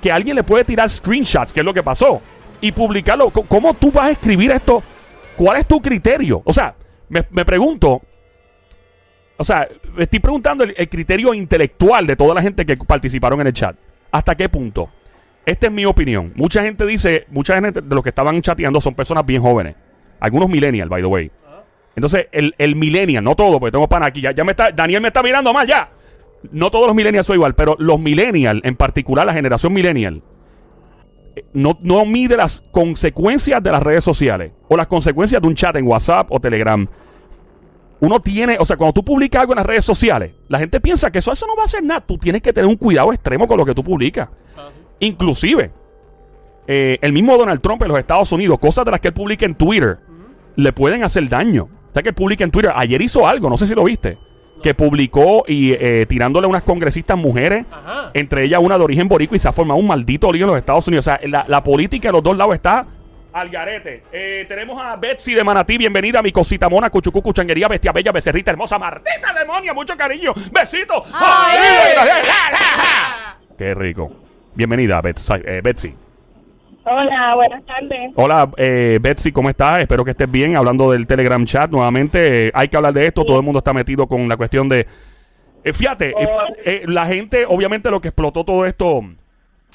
que 0.00 0.10
alguien 0.10 0.34
le 0.34 0.42
puede 0.42 0.64
tirar 0.64 0.88
screenshots, 0.88 1.52
que 1.52 1.60
es 1.60 1.66
lo 1.66 1.74
que 1.74 1.82
pasó, 1.82 2.22
y 2.60 2.72
publicarlo. 2.72 3.28
¿Cómo 3.30 3.74
tú 3.74 3.92
vas 3.92 4.06
a 4.06 4.10
escribir 4.12 4.50
esto? 4.50 4.82
¿Cuál 5.36 5.58
es 5.58 5.66
tu 5.66 5.78
criterio? 5.80 6.40
O 6.46 6.52
sea, 6.54 6.74
me, 7.10 7.26
me 7.30 7.44
pregunto, 7.44 8.00
o 9.36 9.44
sea, 9.44 9.68
estoy 9.98 10.20
preguntando 10.20 10.64
el, 10.64 10.74
el 10.74 10.88
criterio 10.88 11.34
intelectual 11.34 12.06
de 12.06 12.16
toda 12.16 12.34
la 12.34 12.40
gente 12.40 12.64
que 12.64 12.78
participaron 12.78 13.42
en 13.42 13.48
el 13.48 13.52
chat. 13.52 13.76
¿Hasta 14.10 14.34
qué 14.34 14.48
punto? 14.48 14.88
Esta 15.46 15.68
es 15.68 15.72
mi 15.72 15.84
opinión. 15.84 16.32
Mucha 16.34 16.62
gente 16.62 16.84
dice, 16.84 17.26
mucha 17.30 17.54
gente 17.54 17.80
de 17.80 17.94
los 17.94 18.02
que 18.02 18.08
estaban 18.08 18.42
chateando 18.42 18.80
son 18.80 18.96
personas 18.96 19.24
bien 19.24 19.40
jóvenes. 19.40 19.76
Algunos 20.18 20.48
millennials, 20.48 20.90
by 20.90 21.00
the 21.00 21.06
way. 21.06 21.30
Entonces, 21.94 22.26
el, 22.32 22.52
el 22.58 22.74
millennial, 22.74 23.22
no 23.22 23.36
todo, 23.36 23.60
porque 23.60 23.70
tengo 23.70 23.88
pana 23.88 24.06
aquí. 24.06 24.20
Ya, 24.20 24.32
ya 24.32 24.44
me 24.44 24.50
está, 24.50 24.72
Daniel 24.72 25.00
me 25.00 25.08
está 25.08 25.22
mirando 25.22 25.52
más 25.52 25.68
ya. 25.68 25.88
No 26.50 26.70
todos 26.70 26.88
los 26.88 26.96
millennials 26.96 27.26
son 27.26 27.36
igual, 27.36 27.54
pero 27.54 27.76
los 27.78 28.00
millennials, 28.00 28.60
en 28.64 28.74
particular 28.74 29.24
la 29.24 29.32
generación 29.32 29.72
millennial, 29.72 30.20
eh, 31.36 31.44
no, 31.52 31.78
no 31.80 32.04
mide 32.04 32.36
las 32.36 32.62
consecuencias 32.72 33.62
de 33.62 33.70
las 33.70 33.82
redes 33.82 34.02
sociales 34.02 34.50
o 34.68 34.76
las 34.76 34.88
consecuencias 34.88 35.40
de 35.40 35.46
un 35.46 35.54
chat 35.54 35.76
en 35.76 35.86
WhatsApp 35.86 36.26
o 36.30 36.40
Telegram. 36.40 36.86
Uno 38.00 38.20
tiene, 38.20 38.58
o 38.58 38.64
sea, 38.64 38.76
cuando 38.76 38.94
tú 38.94 39.04
publicas 39.04 39.42
algo 39.42 39.52
en 39.52 39.58
las 39.58 39.66
redes 39.66 39.84
sociales, 39.84 40.32
la 40.48 40.58
gente 40.58 40.80
piensa 40.80 41.10
que 41.10 41.20
eso, 41.20 41.32
eso 41.32 41.46
no 41.46 41.56
va 41.56 41.62
a 41.62 41.66
hacer 41.66 41.84
nada. 41.84 42.00
Tú 42.00 42.18
tienes 42.18 42.42
que 42.42 42.52
tener 42.52 42.68
un 42.68 42.76
cuidado 42.76 43.12
extremo 43.12 43.46
con 43.46 43.56
lo 43.56 43.64
que 43.64 43.74
tú 43.74 43.84
publicas. 43.84 44.28
Ah. 44.56 44.70
Inclusive, 45.00 45.70
eh, 46.66 46.98
el 47.00 47.12
mismo 47.12 47.36
Donald 47.36 47.60
Trump 47.60 47.82
en 47.82 47.88
los 47.88 47.98
Estados 47.98 48.32
Unidos, 48.32 48.58
cosas 48.58 48.84
de 48.84 48.90
las 48.90 49.00
que 49.00 49.08
él 49.08 49.14
publica 49.14 49.46
en 49.46 49.54
Twitter, 49.54 49.98
le 50.56 50.72
pueden 50.72 51.04
hacer 51.04 51.28
daño. 51.28 51.64
O 51.64 51.92
sea, 51.92 52.02
que 52.02 52.10
él 52.10 52.14
publica 52.14 52.44
en 52.44 52.50
Twitter, 52.50 52.72
ayer 52.74 53.00
hizo 53.02 53.26
algo, 53.26 53.48
no 53.50 53.56
sé 53.56 53.66
si 53.66 53.74
lo 53.74 53.84
viste, 53.84 54.18
que 54.62 54.74
publicó 54.74 55.44
y 55.46 55.72
eh, 55.72 56.06
tirándole 56.06 56.46
a 56.46 56.48
unas 56.48 56.62
congresistas 56.62 57.16
mujeres, 57.16 57.66
Ajá. 57.70 58.10
entre 58.14 58.42
ellas 58.44 58.60
una 58.62 58.78
de 58.78 58.84
origen 58.84 59.06
boricua 59.08 59.36
y 59.36 59.38
se 59.38 59.48
ha 59.48 59.52
formado 59.52 59.78
un 59.78 59.86
maldito 59.86 60.32
lío 60.32 60.44
en 60.44 60.48
los 60.50 60.58
Estados 60.58 60.86
Unidos. 60.88 61.06
O 61.06 61.10
sea, 61.10 61.20
la, 61.28 61.44
la 61.46 61.62
política 61.62 62.08
de 62.08 62.12
los 62.12 62.22
dos 62.22 62.36
lados 62.36 62.54
está 62.54 62.86
al 63.34 63.50
garete. 63.50 64.02
Eh, 64.12 64.46
tenemos 64.48 64.82
a 64.82 64.96
Betsy 64.96 65.34
de 65.34 65.44
Manatí, 65.44 65.76
bienvenida 65.76 66.20
a 66.20 66.22
mi 66.22 66.32
cosita 66.32 66.70
mona, 66.70 66.88
cuchucucu, 66.88 67.34
changuería, 67.34 67.68
bestia 67.68 67.92
bella, 67.92 68.10
becerrita 68.12 68.50
hermosa, 68.50 68.78
martita 68.78 69.34
demonia, 69.38 69.74
mucho 69.74 69.94
cariño, 69.94 70.32
besito. 70.50 71.04
Qué 73.58 73.74
rico. 73.74 74.25
Bienvenida, 74.56 75.00
Betsy. 75.02 75.34
eh, 75.44 75.60
Betsy. 75.62 75.94
Hola, 76.84 77.34
buenas 77.34 77.64
tardes. 77.66 78.12
Hola, 78.14 78.50
eh, 78.56 78.98
Betsy, 79.02 79.32
¿cómo 79.32 79.50
estás? 79.50 79.80
Espero 79.80 80.04
que 80.04 80.12
estés 80.12 80.30
bien. 80.30 80.56
Hablando 80.56 80.90
del 80.92 81.06
Telegram 81.06 81.44
chat 81.44 81.70
nuevamente, 81.70 82.46
eh, 82.46 82.50
hay 82.54 82.68
que 82.68 82.76
hablar 82.76 82.92
de 82.94 83.06
esto. 83.06 83.24
Todo 83.24 83.38
el 83.38 83.42
mundo 83.44 83.58
está 83.58 83.72
metido 83.72 84.06
con 84.06 84.28
la 84.28 84.36
cuestión 84.36 84.68
de... 84.68 84.86
Eh, 85.64 85.72
fíjate, 85.72 86.10
eh, 86.10 86.28
eh, 86.64 86.82
la 86.86 87.06
gente, 87.06 87.44
obviamente 87.46 87.90
lo 87.90 88.00
que 88.00 88.08
explotó 88.08 88.44
todo 88.44 88.64
esto, 88.64 89.00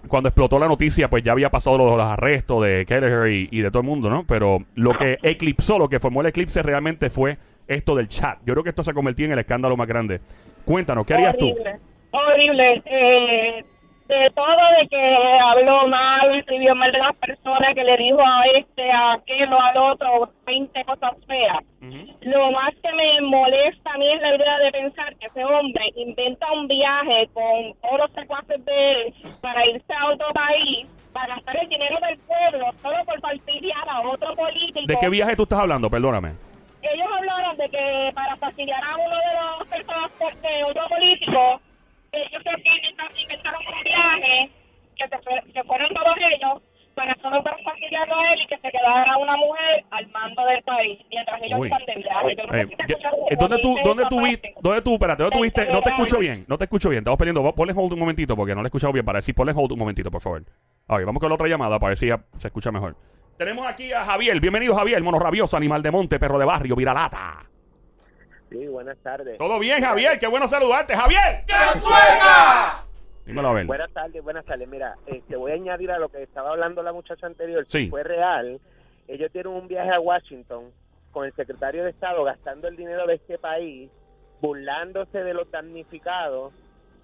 cuando 0.08 0.30
explotó 0.30 0.58
la 0.58 0.68
noticia, 0.70 1.10
pues 1.10 1.22
ya 1.22 1.34
había 1.34 1.52
pasado 1.52 1.78
los 1.78 2.00
arrestos 2.04 2.64
de 2.64 2.86
Kelleher 2.86 3.28
y, 3.30 3.50
y 3.52 3.62
de 3.62 3.70
todo 3.70 3.82
el 3.82 3.88
mundo, 3.88 4.10
¿no? 4.10 4.26
Pero 4.26 4.60
lo 4.76 4.96
que 4.96 5.20
eclipsó, 5.22 5.78
lo 5.78 5.90
que 5.90 6.00
formó 6.00 6.22
el 6.22 6.28
eclipse 6.28 6.64
realmente 6.64 7.10
fue 7.10 7.38
esto 7.68 7.94
del 7.94 8.08
chat. 8.08 8.40
Yo 8.46 8.54
creo 8.54 8.64
que 8.64 8.70
esto 8.70 8.84
se 8.84 8.94
convirtió 8.94 9.26
en 9.26 9.34
el 9.34 9.40
escándalo 9.40 9.76
más 9.76 9.88
grande. 9.88 10.22
Cuéntanos, 10.64 11.06
¿qué 11.06 11.14
harías 11.14 11.38
tú? 11.38 11.50
horrible, 11.50 11.80
Horrible. 12.12 12.82
Eh, 12.86 13.66
de 14.16 14.30
todo, 14.32 14.62
de 14.80 14.88
que 14.90 15.40
habló 15.40 15.88
mal, 15.88 16.36
escribió 16.36 16.76
mal 16.76 16.92
de 16.92 16.98
las 17.00 17.16
personas, 17.16 17.74
que 17.74 17.84
le 17.84 17.96
dijo 17.98 18.20
a 18.20 18.44
este, 18.58 18.92
a 18.92 19.14
aquel 19.14 19.54
o 19.54 19.62
al 19.62 19.78
otro 19.78 20.30
20 20.46 20.84
cosas 20.84 21.12
feas. 21.26 21.64
Lo 22.22 22.52
más 22.52 22.74
que 22.76 22.92
me 22.94 23.22
molesta 23.22 23.92
a 23.94 23.98
mí 23.98 24.12
es 24.14 24.22
la 24.22 24.36
idea 24.36 24.58
de 24.60 24.72
pensar 24.72 25.16
que 25.16 25.28
ese 25.28 25.44
hombre 25.44 25.84
inventa 25.96 26.52
un 26.52 26.68
viaje 26.68 27.30
con 27.34 27.74
todos 27.82 28.00
los 28.00 28.12
secuaces 28.12 28.64
de 28.66 28.92
él 28.92 29.14
para 29.42 29.66
irse 29.66 29.94
a 29.94 30.08
otro 30.08 30.28
país, 30.34 30.88
para 31.14 31.36
gastar 31.36 31.58
el 31.62 31.70
dinero 31.70 31.98
del 32.06 32.20
pueblo 32.20 32.66
solo 32.82 33.06
por 33.06 33.20
fastidiar 33.22 33.90
a 33.90 34.02
otro 34.02 34.36
político. 34.36 34.88
¿De 34.88 34.98
qué 35.00 35.10
viaje 35.10 35.36
tú 35.36 35.44
estás 35.44 35.60
hablando? 35.60 35.90
Perdóname. 35.90 36.34
ellos 36.82 37.08
hablaron 37.18 37.58
de 37.58 37.70
que 37.70 38.12
para 38.14 38.36
fastidiar 38.36 38.84
a 38.84 38.96
uno 38.98 39.16
de 39.16 39.60
los 39.60 39.68
personas 39.68 40.12
de 40.42 40.64
otro 40.66 40.88
político, 40.90 41.62
ellos 42.12 42.44
se 42.44 43.22
inventaron 43.24 43.62
un 43.66 43.84
viaje 43.84 44.50
que 44.98 45.08
se, 45.08 45.52
que 45.54 45.64
fueron 45.64 45.90
todos 45.94 46.16
ellos 46.18 46.62
para 46.94 47.16
solo 47.22 47.42
para 47.42 47.58
fastidiarlo 47.64 48.16
a 48.16 48.34
él 48.34 48.42
y 48.44 48.48
que 48.48 48.58
se 48.58 48.70
quedara 48.70 49.18
una 49.18 49.38
mujer 49.38 49.84
al 49.92 50.08
mando 50.10 50.46
del 50.46 50.62
país 50.64 51.00
mientras 51.10 51.42
ellos 51.42 51.60
Uy. 51.60 51.68
iban 51.68 51.86
de 51.86 51.96
viaje. 51.96 52.36
Yo 52.38 52.46
no 52.48 52.54
Eh, 52.54 52.68
ya- 52.78 52.86
escucharon 52.86 53.20
eh, 53.30 53.36
¿Dónde 53.40 53.58
tú, 53.60 53.78
dónde 53.84 54.04
tú 54.10 54.22
viste, 54.24 54.54
dónde 54.62 54.82
tú, 54.82 54.94
espérate, 54.94 55.24
dónde 55.24 55.38
tú 55.38 55.44
viste? 55.44 55.66
No 55.72 55.82
te 55.82 55.90
escucho 55.90 56.20
bien, 56.20 56.46
no 56.50 56.58
te 56.58 56.66
escucho 56.66 56.90
bien, 56.90 57.00
estamos 57.00 57.18
peleando. 57.18 57.56
Ponle 57.56 57.74
hold 57.76 57.94
un 57.94 58.00
momentito 58.00 58.36
porque 58.36 58.54
no 58.54 58.62
le 58.62 58.66
he 58.66 58.68
escuchado 58.70 58.92
bien. 58.92 59.06
Para 59.06 59.20
decir, 59.20 59.34
ponle 59.34 59.54
hold 59.56 59.72
un 59.72 59.80
momentito, 59.80 60.12
por 60.12 60.22
favor. 60.22 60.42
Ok, 60.88 61.06
vamos 61.06 61.20
con 61.20 61.30
la 61.30 61.36
otra 61.36 61.48
llamada 61.48 61.80
para 61.80 61.90
ver 61.92 61.98
si 61.98 62.08
ya 62.08 62.20
se 62.36 62.48
escucha 62.50 62.72
mejor. 62.72 62.96
Tenemos 63.38 63.66
aquí 63.66 63.92
a 63.94 64.04
Javier. 64.04 64.40
Bienvenido, 64.42 64.76
Javier, 64.76 65.02
mono 65.02 65.18
rabioso, 65.18 65.56
animal 65.56 65.82
de 65.82 65.92
monte, 65.92 66.20
perro 66.20 66.38
de 66.38 66.46
barrio, 66.46 66.76
viralata. 66.76 67.46
Sí, 68.52 68.68
buenas 68.68 68.98
tardes. 69.02 69.38
Todo 69.38 69.58
bien, 69.60 69.82
Javier, 69.82 70.20
qué 70.20 70.28
bueno 70.28 70.46
saludarte, 70.48 70.94
Javier. 70.96 71.46
Dímelo 73.26 73.48
a 73.50 73.54
ver. 73.54 73.66
Buenas 73.66 73.92
tardes, 73.94 74.22
buenas 74.24 74.44
tardes. 74.46 74.68
Mira, 74.68 74.96
este, 75.06 75.36
voy 75.38 75.52
a 75.52 75.56
añadir 75.56 75.90
a 75.92 76.00
lo 76.00 76.10
que 76.10 76.22
estaba 76.24 76.50
hablando 76.52 76.84
la 76.84 76.92
muchacha 76.92 77.28
anterior. 77.28 77.64
Sí. 77.68 77.86
Si 77.86 77.90
fue 77.90 78.04
real, 78.04 78.60
ellos 79.08 79.32
dieron 79.32 79.54
un 79.54 79.68
viaje 79.68 79.90
a 79.92 80.00
Washington 80.00 80.66
con 81.12 81.26
el 81.26 81.34
secretario 81.36 81.84
de 81.84 81.92
Estado 81.92 82.24
gastando 82.24 82.68
el 82.68 82.76
dinero 82.76 83.06
de 83.08 83.16
este 83.16 83.38
país, 83.38 83.90
burlándose 84.42 85.20
de 85.24 85.34
los 85.34 85.50
damnificados 85.52 86.52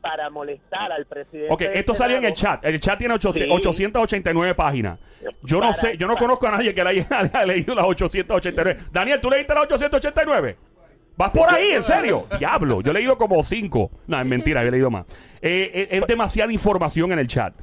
para 0.01 0.29
molestar 0.29 0.91
al 0.91 1.05
presidente. 1.05 1.53
Ok, 1.53 1.61
esto 1.73 1.93
salió 1.95 2.17
en 2.17 2.25
el 2.25 2.33
chat. 2.33 2.63
El 2.65 2.79
chat 2.79 2.97
tiene 2.97 3.13
ocho- 3.13 3.31
Sí. 3.33 3.47
889 3.49 4.53
páginas. 4.55 4.99
Yo 5.43 5.59
no 5.59 5.71
sé, 5.73 5.97
yo 5.97 6.07
no 6.07 6.13
para- 6.13 6.25
conozco 6.25 6.47
a 6.47 6.51
nadie 6.51 6.73
que 6.73 6.83
le 6.83 6.89
haya, 6.89 7.05
haya 7.19 7.45
leído 7.45 7.73
las 7.75 7.85
889. 7.85 8.77
Daniel, 8.91 9.21
¿tú 9.21 9.29
leíste 9.29 9.53
las 9.53 9.63
889? 9.63 10.57
¿Vas 11.17 11.31
por 11.31 11.51
ahí, 11.51 11.71
en 11.71 11.83
serio? 11.83 12.27
Diablo, 12.37 12.81
yo 12.81 12.91
he 12.91 12.93
leído 12.93 13.17
como 13.17 13.41
cinco. 13.43 13.89
No, 14.05 14.19
es 14.19 14.25
mentira, 14.25 14.61
yo 14.61 14.69
he 14.69 14.71
leído 14.71 14.91
más. 14.91 15.05
Eh, 15.41 15.71
eh, 15.73 15.87
es 15.91 16.07
demasiada 16.07 16.51
información 16.51 17.11
en 17.11 17.19
el 17.19 17.27
chat. 17.27 17.53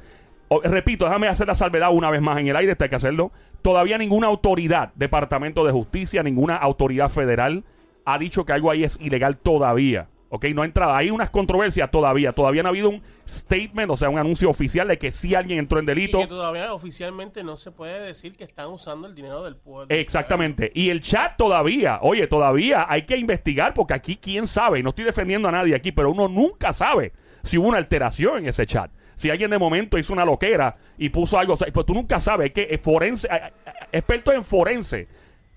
Repito, 0.63 1.05
déjame 1.05 1.27
hacer 1.27 1.47
la 1.47 1.55
salvedad 1.55 1.89
una 1.91 2.09
vez 2.09 2.21
más 2.21 2.39
en 2.39 2.47
el 2.47 2.55
aire, 2.55 2.73
esto 2.73 2.83
hay 2.83 2.89
que 2.89 2.97
hacerlo. 2.97 3.31
Todavía 3.61 3.97
ninguna 3.97 4.27
autoridad, 4.27 4.91
Departamento 4.95 5.65
de 5.65 5.71
Justicia, 5.71 6.21
ninguna 6.21 6.55
autoridad 6.55 7.09
federal 7.09 7.63
ha 8.05 8.19
dicho 8.19 8.45
que 8.45 8.53
algo 8.53 8.69
ahí 8.69 8.83
es 8.83 8.99
ilegal 9.01 9.37
todavía. 9.37 10.07
¿Ok? 10.29 10.45
No 10.53 10.63
ha 10.63 10.65
entrado. 10.65 10.93
Hay 10.93 11.11
unas 11.11 11.29
controversias 11.29 11.89
todavía. 11.91 12.33
Todavía 12.33 12.63
no 12.63 12.69
ha 12.69 12.71
habido 12.71 12.89
un 12.89 13.01
statement, 13.27 13.91
o 13.91 13.97
sea, 13.97 14.09
un 14.09 14.17
anuncio 14.17 14.49
oficial 14.49 14.87
de 14.87 14.97
que 14.97 15.11
sí 15.11 15.35
alguien 15.35 15.59
entró 15.59 15.79
en 15.79 15.85
Y 15.85 15.87
delito. 15.87 16.19
que 16.19 16.27
todavía 16.27 16.73
oficialmente 16.73 17.43
no 17.43 17.57
se 17.57 17.71
puede 17.71 17.99
decir 18.01 18.35
que 18.35 18.43
están 18.43 18.67
usando 18.69 19.07
el 19.07 19.15
dinero 19.15 19.43
del 19.43 19.55
pueblo. 19.55 19.85
Exactamente. 19.95 20.71
Y 20.73 20.89
el 20.89 21.01
chat 21.01 21.37
todavía, 21.37 21.99
oye, 22.01 22.27
todavía 22.27 22.85
hay 22.89 23.03
que 23.03 23.17
investigar 23.17 23.73
porque 23.73 23.93
aquí 23.93 24.17
quién 24.17 24.47
sabe, 24.47 24.79
y 24.79 24.83
no 24.83 24.89
estoy 24.89 25.05
defendiendo 25.05 25.47
a 25.47 25.51
nadie 25.51 25.75
aquí, 25.75 25.91
pero 25.91 26.11
uno 26.11 26.27
nunca 26.27 26.73
sabe 26.73 27.13
si 27.43 27.57
hubo 27.57 27.67
una 27.67 27.77
alteración 27.77 28.39
en 28.39 28.47
ese 28.47 28.65
chat. 28.65 28.91
Si 29.15 29.29
alguien 29.29 29.49
de 29.49 29.57
momento 29.57 29.97
hizo 29.97 30.11
una 30.11 30.25
loquera 30.25 30.75
y 30.97 31.07
puso 31.09 31.39
algo, 31.39 31.53
o 31.53 31.55
sea, 31.55 31.71
pues 31.71 31.85
tú 31.85 31.93
nunca 31.93 32.19
sabes, 32.19 32.47
es 32.47 32.53
que 32.53 32.67
eh, 32.69 32.77
forense, 32.77 33.27
eh, 33.31 33.39
eh, 33.65 33.71
expertos 33.93 34.33
en 34.33 34.43
forense, 34.43 35.07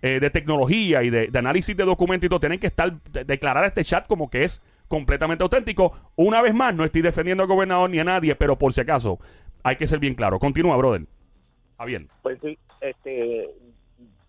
eh, 0.02 0.20
de 0.20 0.30
tecnología 0.30 1.02
y 1.02 1.10
de, 1.10 1.26
de 1.28 1.38
análisis 1.38 1.76
de 1.76 1.84
documentos 1.84 2.26
y 2.26 2.28
todo, 2.28 2.40
tienen 2.40 2.58
que 2.58 2.66
estar, 2.68 2.92
de- 3.02 3.24
declarar 3.24 3.64
este 3.64 3.84
chat 3.84 4.06
como 4.06 4.30
que 4.30 4.44
es 4.44 4.62
completamente 4.88 5.42
auténtico. 5.42 5.92
Una 6.16 6.40
vez 6.42 6.54
más, 6.54 6.74
no 6.74 6.84
estoy 6.84 7.02
defendiendo 7.02 7.42
al 7.42 7.48
gobernador 7.48 7.90
ni 7.90 7.98
a 7.98 8.04
nadie, 8.04 8.34
pero 8.34 8.56
por 8.56 8.72
si 8.72 8.80
acaso, 8.80 9.18
hay 9.62 9.76
que 9.76 9.86
ser 9.86 9.98
bien 9.98 10.14
claro. 10.14 10.38
Continúa, 10.38 10.76
brother. 10.76 11.02
Javier. 11.76 12.06
Pues 12.22 12.38
sí, 12.42 12.58
este, 12.80 13.50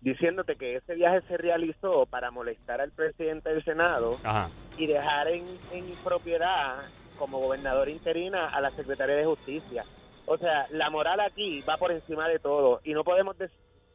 diciéndote 0.00 0.56
que 0.56 0.76
ese 0.76 0.94
viaje 0.94 1.20
se 1.28 1.36
realizó 1.36 2.06
para 2.06 2.30
molestar 2.30 2.80
al 2.80 2.90
presidente 2.92 3.48
del 3.50 3.64
Senado 3.64 4.18
Ajá. 4.22 4.50
y 4.76 4.86
dejar 4.86 5.28
en, 5.28 5.44
en 5.72 5.84
propiedad 6.04 6.78
como 7.18 7.38
gobernador 7.38 7.88
interina 7.88 8.48
a 8.48 8.60
la 8.60 8.70
secretaria 8.72 9.16
de 9.16 9.24
Justicia. 9.24 9.84
O 10.26 10.38
sea, 10.38 10.66
la 10.70 10.90
moral 10.90 11.20
aquí 11.20 11.60
va 11.68 11.76
por 11.76 11.90
encima 11.90 12.28
de 12.28 12.38
todo 12.38 12.80
y 12.84 12.92
no 12.92 13.02
podemos 13.04 13.36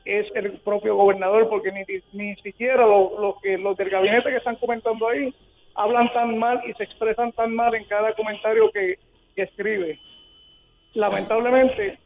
es 0.04 0.26
el 0.34 0.52
propio 0.60 0.96
gobernador, 0.96 1.48
porque 1.48 1.70
ni, 1.72 1.84
ni 2.12 2.34
siquiera 2.36 2.86
lo- 2.86 3.20
lo 3.20 3.36
que, 3.42 3.58
los 3.58 3.76
del 3.76 3.90
gabinete 3.90 4.30
que 4.30 4.36
están 4.36 4.56
comentando 4.56 5.08
ahí 5.08 5.32
hablan 5.74 6.12
tan 6.12 6.38
mal 6.38 6.60
y 6.66 6.72
se 6.74 6.84
expresan 6.84 7.32
tan 7.32 7.54
mal 7.54 7.74
en 7.74 7.84
cada 7.84 8.14
comentario 8.14 8.70
que, 8.72 8.98
que 9.36 9.42
escribe. 9.42 9.98
Lamentablemente, 10.94 11.98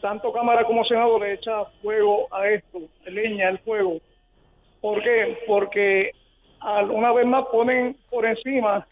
tanto 0.00 0.32
Cámara 0.32 0.64
como 0.64 0.84
Senado 0.84 1.18
le 1.18 1.34
echa 1.34 1.64
fuego 1.82 2.26
a 2.32 2.48
esto, 2.48 2.80
leña 3.06 3.48
al 3.48 3.58
fuego. 3.60 4.00
¿Por 4.80 5.02
qué? 5.02 5.38
Porque 5.46 6.12
una 6.90 7.12
vez 7.12 7.26
más 7.26 7.46
ponen 7.46 7.96
por 8.10 8.26
encima 8.26 8.86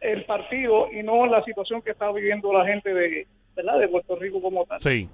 el 0.00 0.24
partido 0.24 0.90
y 0.92 1.02
no 1.02 1.26
la 1.26 1.42
situación 1.44 1.82
que 1.82 1.90
está 1.90 2.10
viviendo 2.10 2.52
la 2.52 2.66
gente 2.66 2.92
de, 2.92 3.26
¿verdad? 3.54 3.78
de 3.78 3.88
Puerto 3.88 4.16
Rico 4.16 4.40
como 4.40 4.64
tal. 4.64 4.80
Sí. 4.80 5.08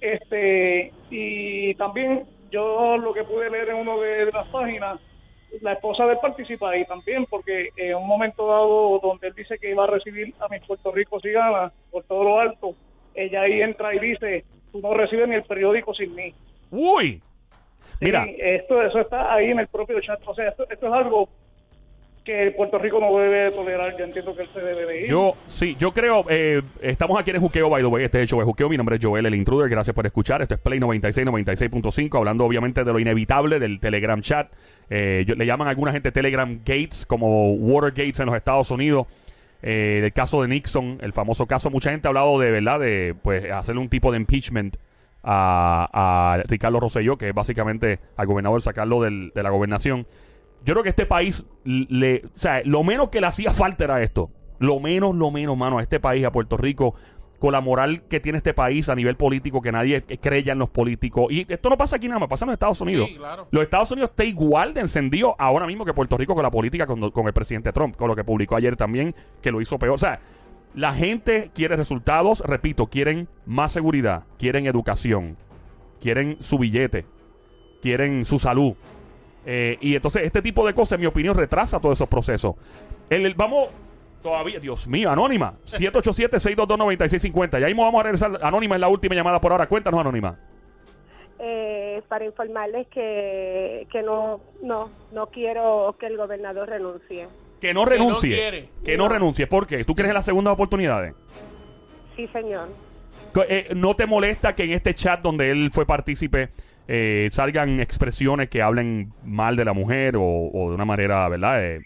Este, 0.00 0.92
y 1.10 1.74
también 1.74 2.24
yo 2.50 2.96
lo 2.96 3.12
que 3.12 3.24
pude 3.24 3.50
leer 3.50 3.70
en 3.70 3.76
una 3.76 3.96
de 3.96 4.30
las 4.32 4.46
páginas, 4.48 5.00
la 5.60 5.72
esposa 5.72 6.06
de 6.06 6.12
él 6.12 6.18
participa 6.22 6.70
ahí 6.70 6.84
también, 6.86 7.26
porque 7.26 7.70
en 7.76 7.96
un 7.96 8.06
momento 8.06 8.46
dado 8.46 9.00
donde 9.00 9.28
él 9.28 9.34
dice 9.34 9.58
que 9.58 9.70
iba 9.70 9.84
a 9.84 9.88
recibir 9.88 10.32
a 10.40 10.48
mis 10.48 10.64
Puerto 10.64 10.92
Rico 10.92 11.20
si 11.20 11.30
gana 11.30 11.72
por 11.90 12.04
todo 12.04 12.24
lo 12.24 12.40
alto, 12.40 12.74
ella 13.22 13.42
ahí 13.42 13.60
entra 13.62 13.94
y 13.94 13.98
dice, 13.98 14.44
tú 14.72 14.80
no 14.80 14.94
recibes 14.94 15.28
ni 15.28 15.34
el 15.36 15.42
periódico 15.44 15.94
sin 15.94 16.14
mí. 16.14 16.32
Uy. 16.70 17.20
Sí, 17.98 18.04
Mira. 18.06 18.24
esto, 18.38 18.82
eso 18.82 19.00
está 19.00 19.34
ahí 19.34 19.50
en 19.50 19.58
el 19.58 19.66
propio 19.68 20.00
chat. 20.00 20.20
O 20.26 20.34
sea, 20.34 20.48
esto, 20.48 20.66
esto 20.70 20.86
es 20.86 20.92
algo 20.92 21.28
que 22.24 22.52
Puerto 22.56 22.78
Rico 22.78 23.00
no 23.00 23.16
debe 23.18 23.50
tolerar. 23.50 23.96
Yo 23.98 24.04
entiendo 24.04 24.36
que 24.36 24.42
él 24.42 24.48
se 24.52 24.60
debe 24.60 24.84
de 24.86 25.00
ir. 25.02 25.08
Yo, 25.10 25.34
sí, 25.46 25.74
yo 25.78 25.90
creo, 25.92 26.24
eh, 26.28 26.60
estamos 26.82 27.18
aquí 27.18 27.30
en 27.30 27.36
el 27.36 27.42
Juqueo, 27.42 27.70
by 27.70 27.82
the 27.82 27.86
way, 27.88 28.04
este 28.04 28.22
es 28.22 28.32
el 28.32 28.44
Juqueo, 28.44 28.68
mi 28.68 28.76
nombre 28.76 28.96
es 28.96 29.04
Joel, 29.04 29.24
el 29.26 29.34
intruder, 29.34 29.70
gracias 29.70 29.94
por 29.94 30.04
escuchar, 30.06 30.42
esto 30.42 30.54
es 30.54 30.60
Play 30.60 30.78
96, 30.78 31.26
96.5, 31.26 32.18
hablando 32.18 32.44
obviamente 32.44 32.84
de 32.84 32.92
lo 32.92 32.98
inevitable 32.98 33.58
del 33.58 33.80
Telegram 33.80 34.20
chat, 34.20 34.52
eh, 34.90 35.24
yo- 35.26 35.34
le 35.34 35.46
llaman 35.46 35.66
a 35.68 35.70
alguna 35.70 35.92
gente 35.92 36.12
Telegram 36.12 36.58
Gates, 36.64 37.06
como 37.06 37.54
Watergates 37.54 38.20
en 38.20 38.26
los 38.26 38.36
Estados 38.36 38.70
Unidos, 38.70 39.06
eh, 39.62 40.00
del 40.02 40.12
caso 40.12 40.42
de 40.42 40.48
Nixon, 40.48 40.98
el 41.00 41.12
famoso 41.12 41.46
caso, 41.46 41.70
mucha 41.70 41.90
gente 41.90 42.08
ha 42.08 42.10
hablado 42.10 42.38
de, 42.38 42.50
¿verdad?, 42.50 42.80
de, 42.80 43.14
pues, 43.22 43.50
hacerle 43.50 43.80
un 43.80 43.88
tipo 43.88 44.10
de 44.10 44.18
impeachment 44.18 44.76
a, 45.22 45.88
a 46.38 46.42
Ricardo 46.48 46.80
Rosselló, 46.80 47.18
que 47.18 47.28
es 47.28 47.34
básicamente 47.34 48.00
al 48.16 48.26
gobernador 48.26 48.62
sacarlo 48.62 49.02
del- 49.02 49.32
de 49.34 49.42
la 49.42 49.50
gobernación. 49.50 50.06
Yo 50.64 50.74
creo 50.74 50.82
que 50.82 50.88
este 50.90 51.06
país, 51.06 51.44
le, 51.64 52.22
o 52.24 52.30
sea, 52.34 52.62
lo 52.64 52.82
menos 52.84 53.08
que 53.10 53.20
le 53.20 53.26
hacía 53.26 53.50
falta 53.52 53.84
era 53.84 54.02
esto. 54.02 54.30
Lo 54.58 54.78
menos, 54.78 55.14
lo 55.14 55.30
menos, 55.30 55.56
mano, 55.56 55.78
a 55.78 55.82
este 55.82 56.00
país, 56.00 56.24
a 56.24 56.32
Puerto 56.32 56.56
Rico, 56.58 56.94
con 57.40 57.50
la 57.52 57.60
moral 57.60 58.02
que 58.02 58.20
tiene 58.20 58.36
este 58.38 58.54
país 58.54 58.88
a 58.88 58.94
nivel 58.94 59.16
político, 59.16 59.60
que 59.60 59.72
nadie 59.72 60.02
creya 60.02 60.52
en 60.52 60.60
los 60.60 60.70
políticos. 60.70 61.26
Y 61.30 61.44
esto 61.52 61.68
no 61.70 61.76
pasa 61.76 61.96
aquí 61.96 62.06
nada 62.06 62.20
más, 62.20 62.28
pasa 62.28 62.44
en 62.44 62.50
los 62.50 62.54
Estados 62.54 62.80
Unidos. 62.80 63.08
Sí, 63.08 63.16
claro. 63.16 63.48
Los 63.50 63.64
Estados 63.64 63.90
Unidos 63.90 64.10
está 64.10 64.24
igual 64.24 64.74
de 64.74 64.82
encendido 64.82 65.34
ahora 65.38 65.66
mismo 65.66 65.84
que 65.84 65.92
Puerto 65.94 66.16
Rico 66.16 66.34
con 66.34 66.44
la 66.44 66.50
política, 66.52 66.86
con, 66.86 67.10
con 67.10 67.26
el 67.26 67.32
presidente 67.32 67.72
Trump, 67.72 67.96
con 67.96 68.06
lo 68.06 68.14
que 68.14 68.22
publicó 68.22 68.54
ayer 68.54 68.76
también, 68.76 69.14
que 69.42 69.50
lo 69.50 69.60
hizo 69.60 69.78
peor. 69.78 69.94
O 69.94 69.98
sea, 69.98 70.20
la 70.74 70.94
gente 70.94 71.50
quiere 71.52 71.74
resultados, 71.76 72.40
repito, 72.46 72.86
quieren 72.86 73.26
más 73.46 73.72
seguridad, 73.72 74.22
quieren 74.38 74.66
educación, 74.66 75.36
quieren 76.00 76.36
su 76.40 76.58
billete, 76.58 77.06
quieren 77.82 78.24
su 78.24 78.38
salud. 78.38 78.74
Eh, 79.46 79.78
y 79.80 79.96
entonces 79.96 80.24
este 80.24 80.42
tipo 80.42 80.66
de 80.66 80.74
cosas, 80.74 80.92
en 80.92 81.00
mi 81.00 81.06
opinión, 81.06 81.34
retrasa 81.34 81.80
todos 81.80 81.96
esos 81.98 82.08
procesos. 82.08 82.54
El, 83.08 83.24
el- 83.24 83.34
vamos, 83.34 83.70
todavía, 84.22 84.58
Dios 84.60 84.86
mío, 84.88 85.10
Anónima, 85.10 85.54
787-622-9650. 85.64 87.60
Ya 87.60 87.66
mismo 87.66 87.84
vamos 87.84 88.00
a 88.00 88.04
regresar. 88.04 88.38
Anónima 88.42 88.74
es 88.76 88.80
la 88.80 88.88
última 88.88 89.14
llamada 89.14 89.40
por 89.40 89.52
ahora. 89.52 89.66
Cuéntanos, 89.66 90.00
Anónima. 90.00 90.38
eh, 91.38 92.02
para 92.08 92.24
informarles 92.24 92.86
que, 92.88 93.86
que 93.90 94.02
no, 94.02 94.40
no, 94.62 94.90
no 95.12 95.26
quiero 95.28 95.94
que 95.98 96.06
el 96.06 96.16
gobernador 96.16 96.68
renuncie. 96.68 97.28
Que 97.60 97.74
no 97.74 97.84
Que 97.84 97.84
no 97.84 97.84
renuncie. 97.86 98.34
quiere. 98.34 98.68
Que 98.84 98.96
no 98.96 99.08
renuncie. 99.08 99.46
¿Por 99.46 99.66
qué? 99.66 99.84
¿Tú 99.84 99.94
crees 99.94 100.08
en 100.10 100.14
las 100.14 100.24
segundas 100.24 100.52
oportunidades? 100.54 101.14
Sí, 102.16 102.26
señor. 102.28 102.68
Eh, 103.48 103.68
¿No 103.76 103.94
te 103.94 104.06
molesta 104.06 104.54
que 104.54 104.64
en 104.64 104.72
este 104.72 104.92
chat 104.94 105.20
donde 105.20 105.50
él 105.50 105.70
fue 105.70 105.86
partícipe 105.86 106.48
eh, 106.88 107.28
salgan 107.30 107.78
expresiones 107.80 108.48
que 108.48 108.60
hablen 108.62 109.12
mal 109.24 109.54
de 109.56 109.64
la 109.64 109.72
mujer 109.72 110.16
o, 110.16 110.22
o 110.24 110.68
de 110.70 110.74
una 110.74 110.84
manera, 110.84 111.28
¿verdad? 111.28 111.78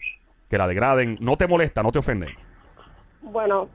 Que 0.55 0.59
la 0.59 0.67
degraden. 0.67 1.17
¿No 1.19 1.35
te 1.35 1.47
molesta? 1.47 1.83
¿No 1.83 1.91
te 1.91 1.99
ofende? 1.99 2.27
Bueno, 3.21 3.67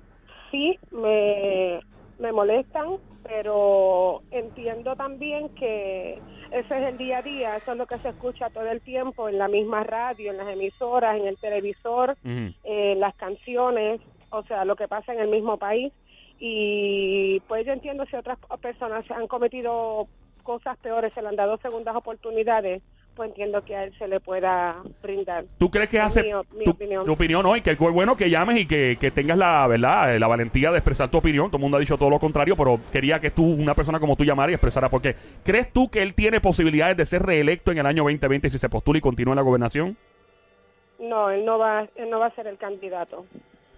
sí, 0.50 0.78
me, 0.90 1.78
me 2.18 2.32
molestan, 2.32 2.96
pero 3.22 4.22
entiendo 4.30 4.96
también 4.96 5.50
que 5.50 6.18
ese 6.50 6.78
es 6.78 6.88
el 6.88 6.96
día 6.96 7.18
a 7.18 7.22
día, 7.22 7.56
eso 7.58 7.72
es 7.72 7.76
lo 7.76 7.84
que 7.84 7.98
se 7.98 8.08
escucha 8.08 8.48
todo 8.48 8.66
el 8.66 8.80
tiempo 8.80 9.28
en 9.28 9.36
la 9.36 9.48
misma 9.48 9.84
radio, 9.84 10.30
en 10.30 10.38
las 10.38 10.48
emisoras, 10.48 11.20
en 11.20 11.26
el 11.26 11.36
televisor, 11.36 12.16
eh, 12.24 12.94
las 12.96 13.14
canciones, 13.16 14.00
o 14.30 14.42
sea, 14.44 14.64
lo 14.64 14.74
que 14.74 14.88
pasa 14.88 15.12
en 15.12 15.20
el 15.20 15.28
mismo 15.28 15.58
país. 15.58 15.92
Y 16.38 17.40
pues 17.46 17.66
yo 17.66 17.74
entiendo 17.74 18.06
si 18.06 18.16
otras 18.16 18.38
personas 18.62 19.04
han 19.10 19.26
cometido 19.26 20.08
cosas 20.44 20.78
peores, 20.78 21.12
se 21.12 21.20
le 21.20 21.28
han 21.28 21.36
dado 21.36 21.58
segundas 21.58 21.94
oportunidades, 21.94 22.82
pues 23.14 23.28
entiendo 23.28 23.62
que 23.64 23.76
a 23.76 23.84
él 23.84 23.92
se 23.98 24.08
le 24.08 24.20
pueda 24.20 24.82
brindar. 25.02 25.44
¿Tú 25.58 25.70
crees 25.70 25.88
que 25.88 26.00
hace 26.00 26.22
mi 26.22 26.64
tu, 26.64 26.70
opinión. 26.70 27.04
tu 27.04 27.12
opinión 27.12 27.44
hoy? 27.46 27.60
Que 27.60 27.70
es 27.70 27.78
bueno 27.78 28.16
que 28.16 28.30
llames 28.30 28.60
y 28.60 28.66
que, 28.66 28.96
que 29.00 29.10
tengas 29.10 29.36
la 29.36 29.66
verdad, 29.66 30.14
eh, 30.14 30.18
la 30.18 30.26
valentía 30.26 30.70
de 30.70 30.78
expresar 30.78 31.10
tu 31.10 31.18
opinión. 31.18 31.46
Todo 31.48 31.58
el 31.58 31.62
mundo 31.62 31.76
ha 31.76 31.80
dicho 31.80 31.98
todo 31.98 32.10
lo 32.10 32.18
contrario, 32.18 32.56
pero 32.56 32.80
quería 32.92 33.20
que 33.20 33.30
tú, 33.30 33.44
una 33.44 33.74
persona 33.74 34.00
como 34.00 34.16
tú, 34.16 34.24
llamara 34.24 34.52
y 34.52 34.54
expresara 34.54 34.88
por 34.88 35.02
qué. 35.02 35.14
¿Crees 35.44 35.72
tú 35.72 35.90
que 35.90 36.02
él 36.02 36.14
tiene 36.14 36.40
posibilidades 36.40 36.96
de 36.96 37.06
ser 37.06 37.22
reelecto 37.22 37.72
en 37.72 37.78
el 37.78 37.86
año 37.86 38.02
2020 38.04 38.48
si 38.50 38.58
se 38.58 38.68
postula 38.68 38.98
y 38.98 39.02
continúa 39.02 39.32
en 39.32 39.36
la 39.36 39.42
gobernación? 39.42 39.96
No, 40.98 41.30
él 41.30 41.44
no 41.44 41.58
va, 41.58 41.88
él 41.96 42.10
no 42.10 42.18
va 42.20 42.26
a 42.26 42.34
ser 42.34 42.46
el 42.46 42.58
candidato. 42.58 43.24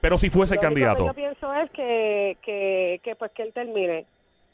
Pero 0.00 0.18
si 0.18 0.30
fuese 0.30 0.56
Lo 0.56 0.60
único 0.60 0.68
candidato. 0.68 1.02
que 1.02 1.06
yo 1.06 1.14
pienso 1.14 1.54
es 1.54 1.70
que, 1.70 2.36
que, 2.42 3.00
que 3.04 3.14
pues 3.14 3.30
que 3.32 3.42
él 3.42 3.52
termine. 3.52 4.04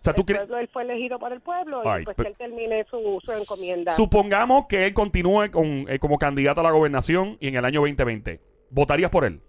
O 0.00 0.04
sea, 0.04 0.12
¿tú 0.14 0.24
crees? 0.24 0.40
pueblo, 0.42 0.58
él 0.58 0.68
fue 0.72 0.82
elegido 0.84 1.18
por 1.18 1.32
el 1.32 1.40
pueblo 1.40 1.82
Ay, 1.84 2.02
y 2.02 2.04
pues 2.04 2.16
pero- 2.16 2.28
que 2.34 2.44
él 2.44 2.50
termine 2.52 2.84
su, 2.90 3.20
su 3.24 3.32
encomienda. 3.32 3.96
Supongamos 3.96 4.66
que 4.68 4.87
él 4.87 4.94
continúe 4.94 5.50
con, 5.50 5.87
eh, 5.88 5.98
como 5.98 6.18
candidato 6.18 6.61
a 6.61 6.64
la 6.64 6.70
gobernación 6.70 7.37
y 7.40 7.48
en 7.48 7.56
el 7.56 7.64
año 7.64 7.80
2020. 7.80 8.40
¿Votarías 8.70 9.11
por 9.11 9.24
él? 9.24 9.40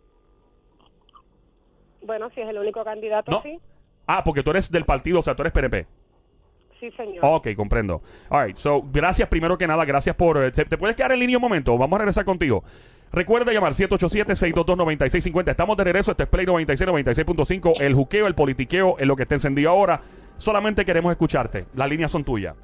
Bueno, 2.02 2.30
si 2.34 2.42
es 2.42 2.50
el 2.50 2.58
único 2.58 2.84
candidato, 2.84 3.32
No. 3.32 3.42
sí. 3.44 3.60
Ah, 4.08 4.24
porque 4.24 4.42
tú 4.42 4.50
eres 4.50 4.72
del 4.72 4.86
partido, 4.86 5.20
o 5.20 5.22
sea, 5.22 5.36
tú 5.36 5.44
eres 5.44 5.54
PNP. 5.54 5.86
Sí, 6.80 6.90
señor. 6.92 7.20
Ok, 7.22 7.50
comprendo. 7.56 8.02
All 8.30 8.48
right, 8.48 8.56
so, 8.56 8.82
gracias 8.92 9.28
primero 9.28 9.58
que 9.58 9.68
nada, 9.68 9.84
gracias 9.86 10.16
por... 10.16 10.42
eh, 10.44 10.52
¿Te, 10.52 10.64
te 10.66 10.78
puedes 10.78 10.96
quedar 10.96 11.12
en 11.12 11.20
línea 11.20 11.38
un 11.38 11.42
momento? 11.42 11.78
Vamos 11.78 11.98
a 11.98 12.00
regresar 12.00 12.24
contigo. 12.26 12.64
Recuerda 13.12 13.52
llamar 13.52 13.74
787-622-9650. 13.74 15.50
Estamos 15.52 15.76
de 15.78 15.84
regreso, 15.84 16.12
este 16.12 16.24
es 16.24 16.30
Play 16.30 16.46
96, 16.46 16.90
96.5. 16.90 17.82
El 17.82 17.94
juqueo, 17.94 18.28
el 18.28 18.34
politiqueo 18.36 18.98
es 18.98 19.06
lo 19.06 19.16
que 19.16 19.24
está 19.24 19.36
encendido 19.36 19.70
ahora. 19.72 20.00
Solamente 20.40 20.86
queremos 20.86 21.12
escucharte. 21.12 21.66
Las 21.76 21.90
líneas 21.90 22.10
son 22.10 22.24
tuyas. 22.24 22.56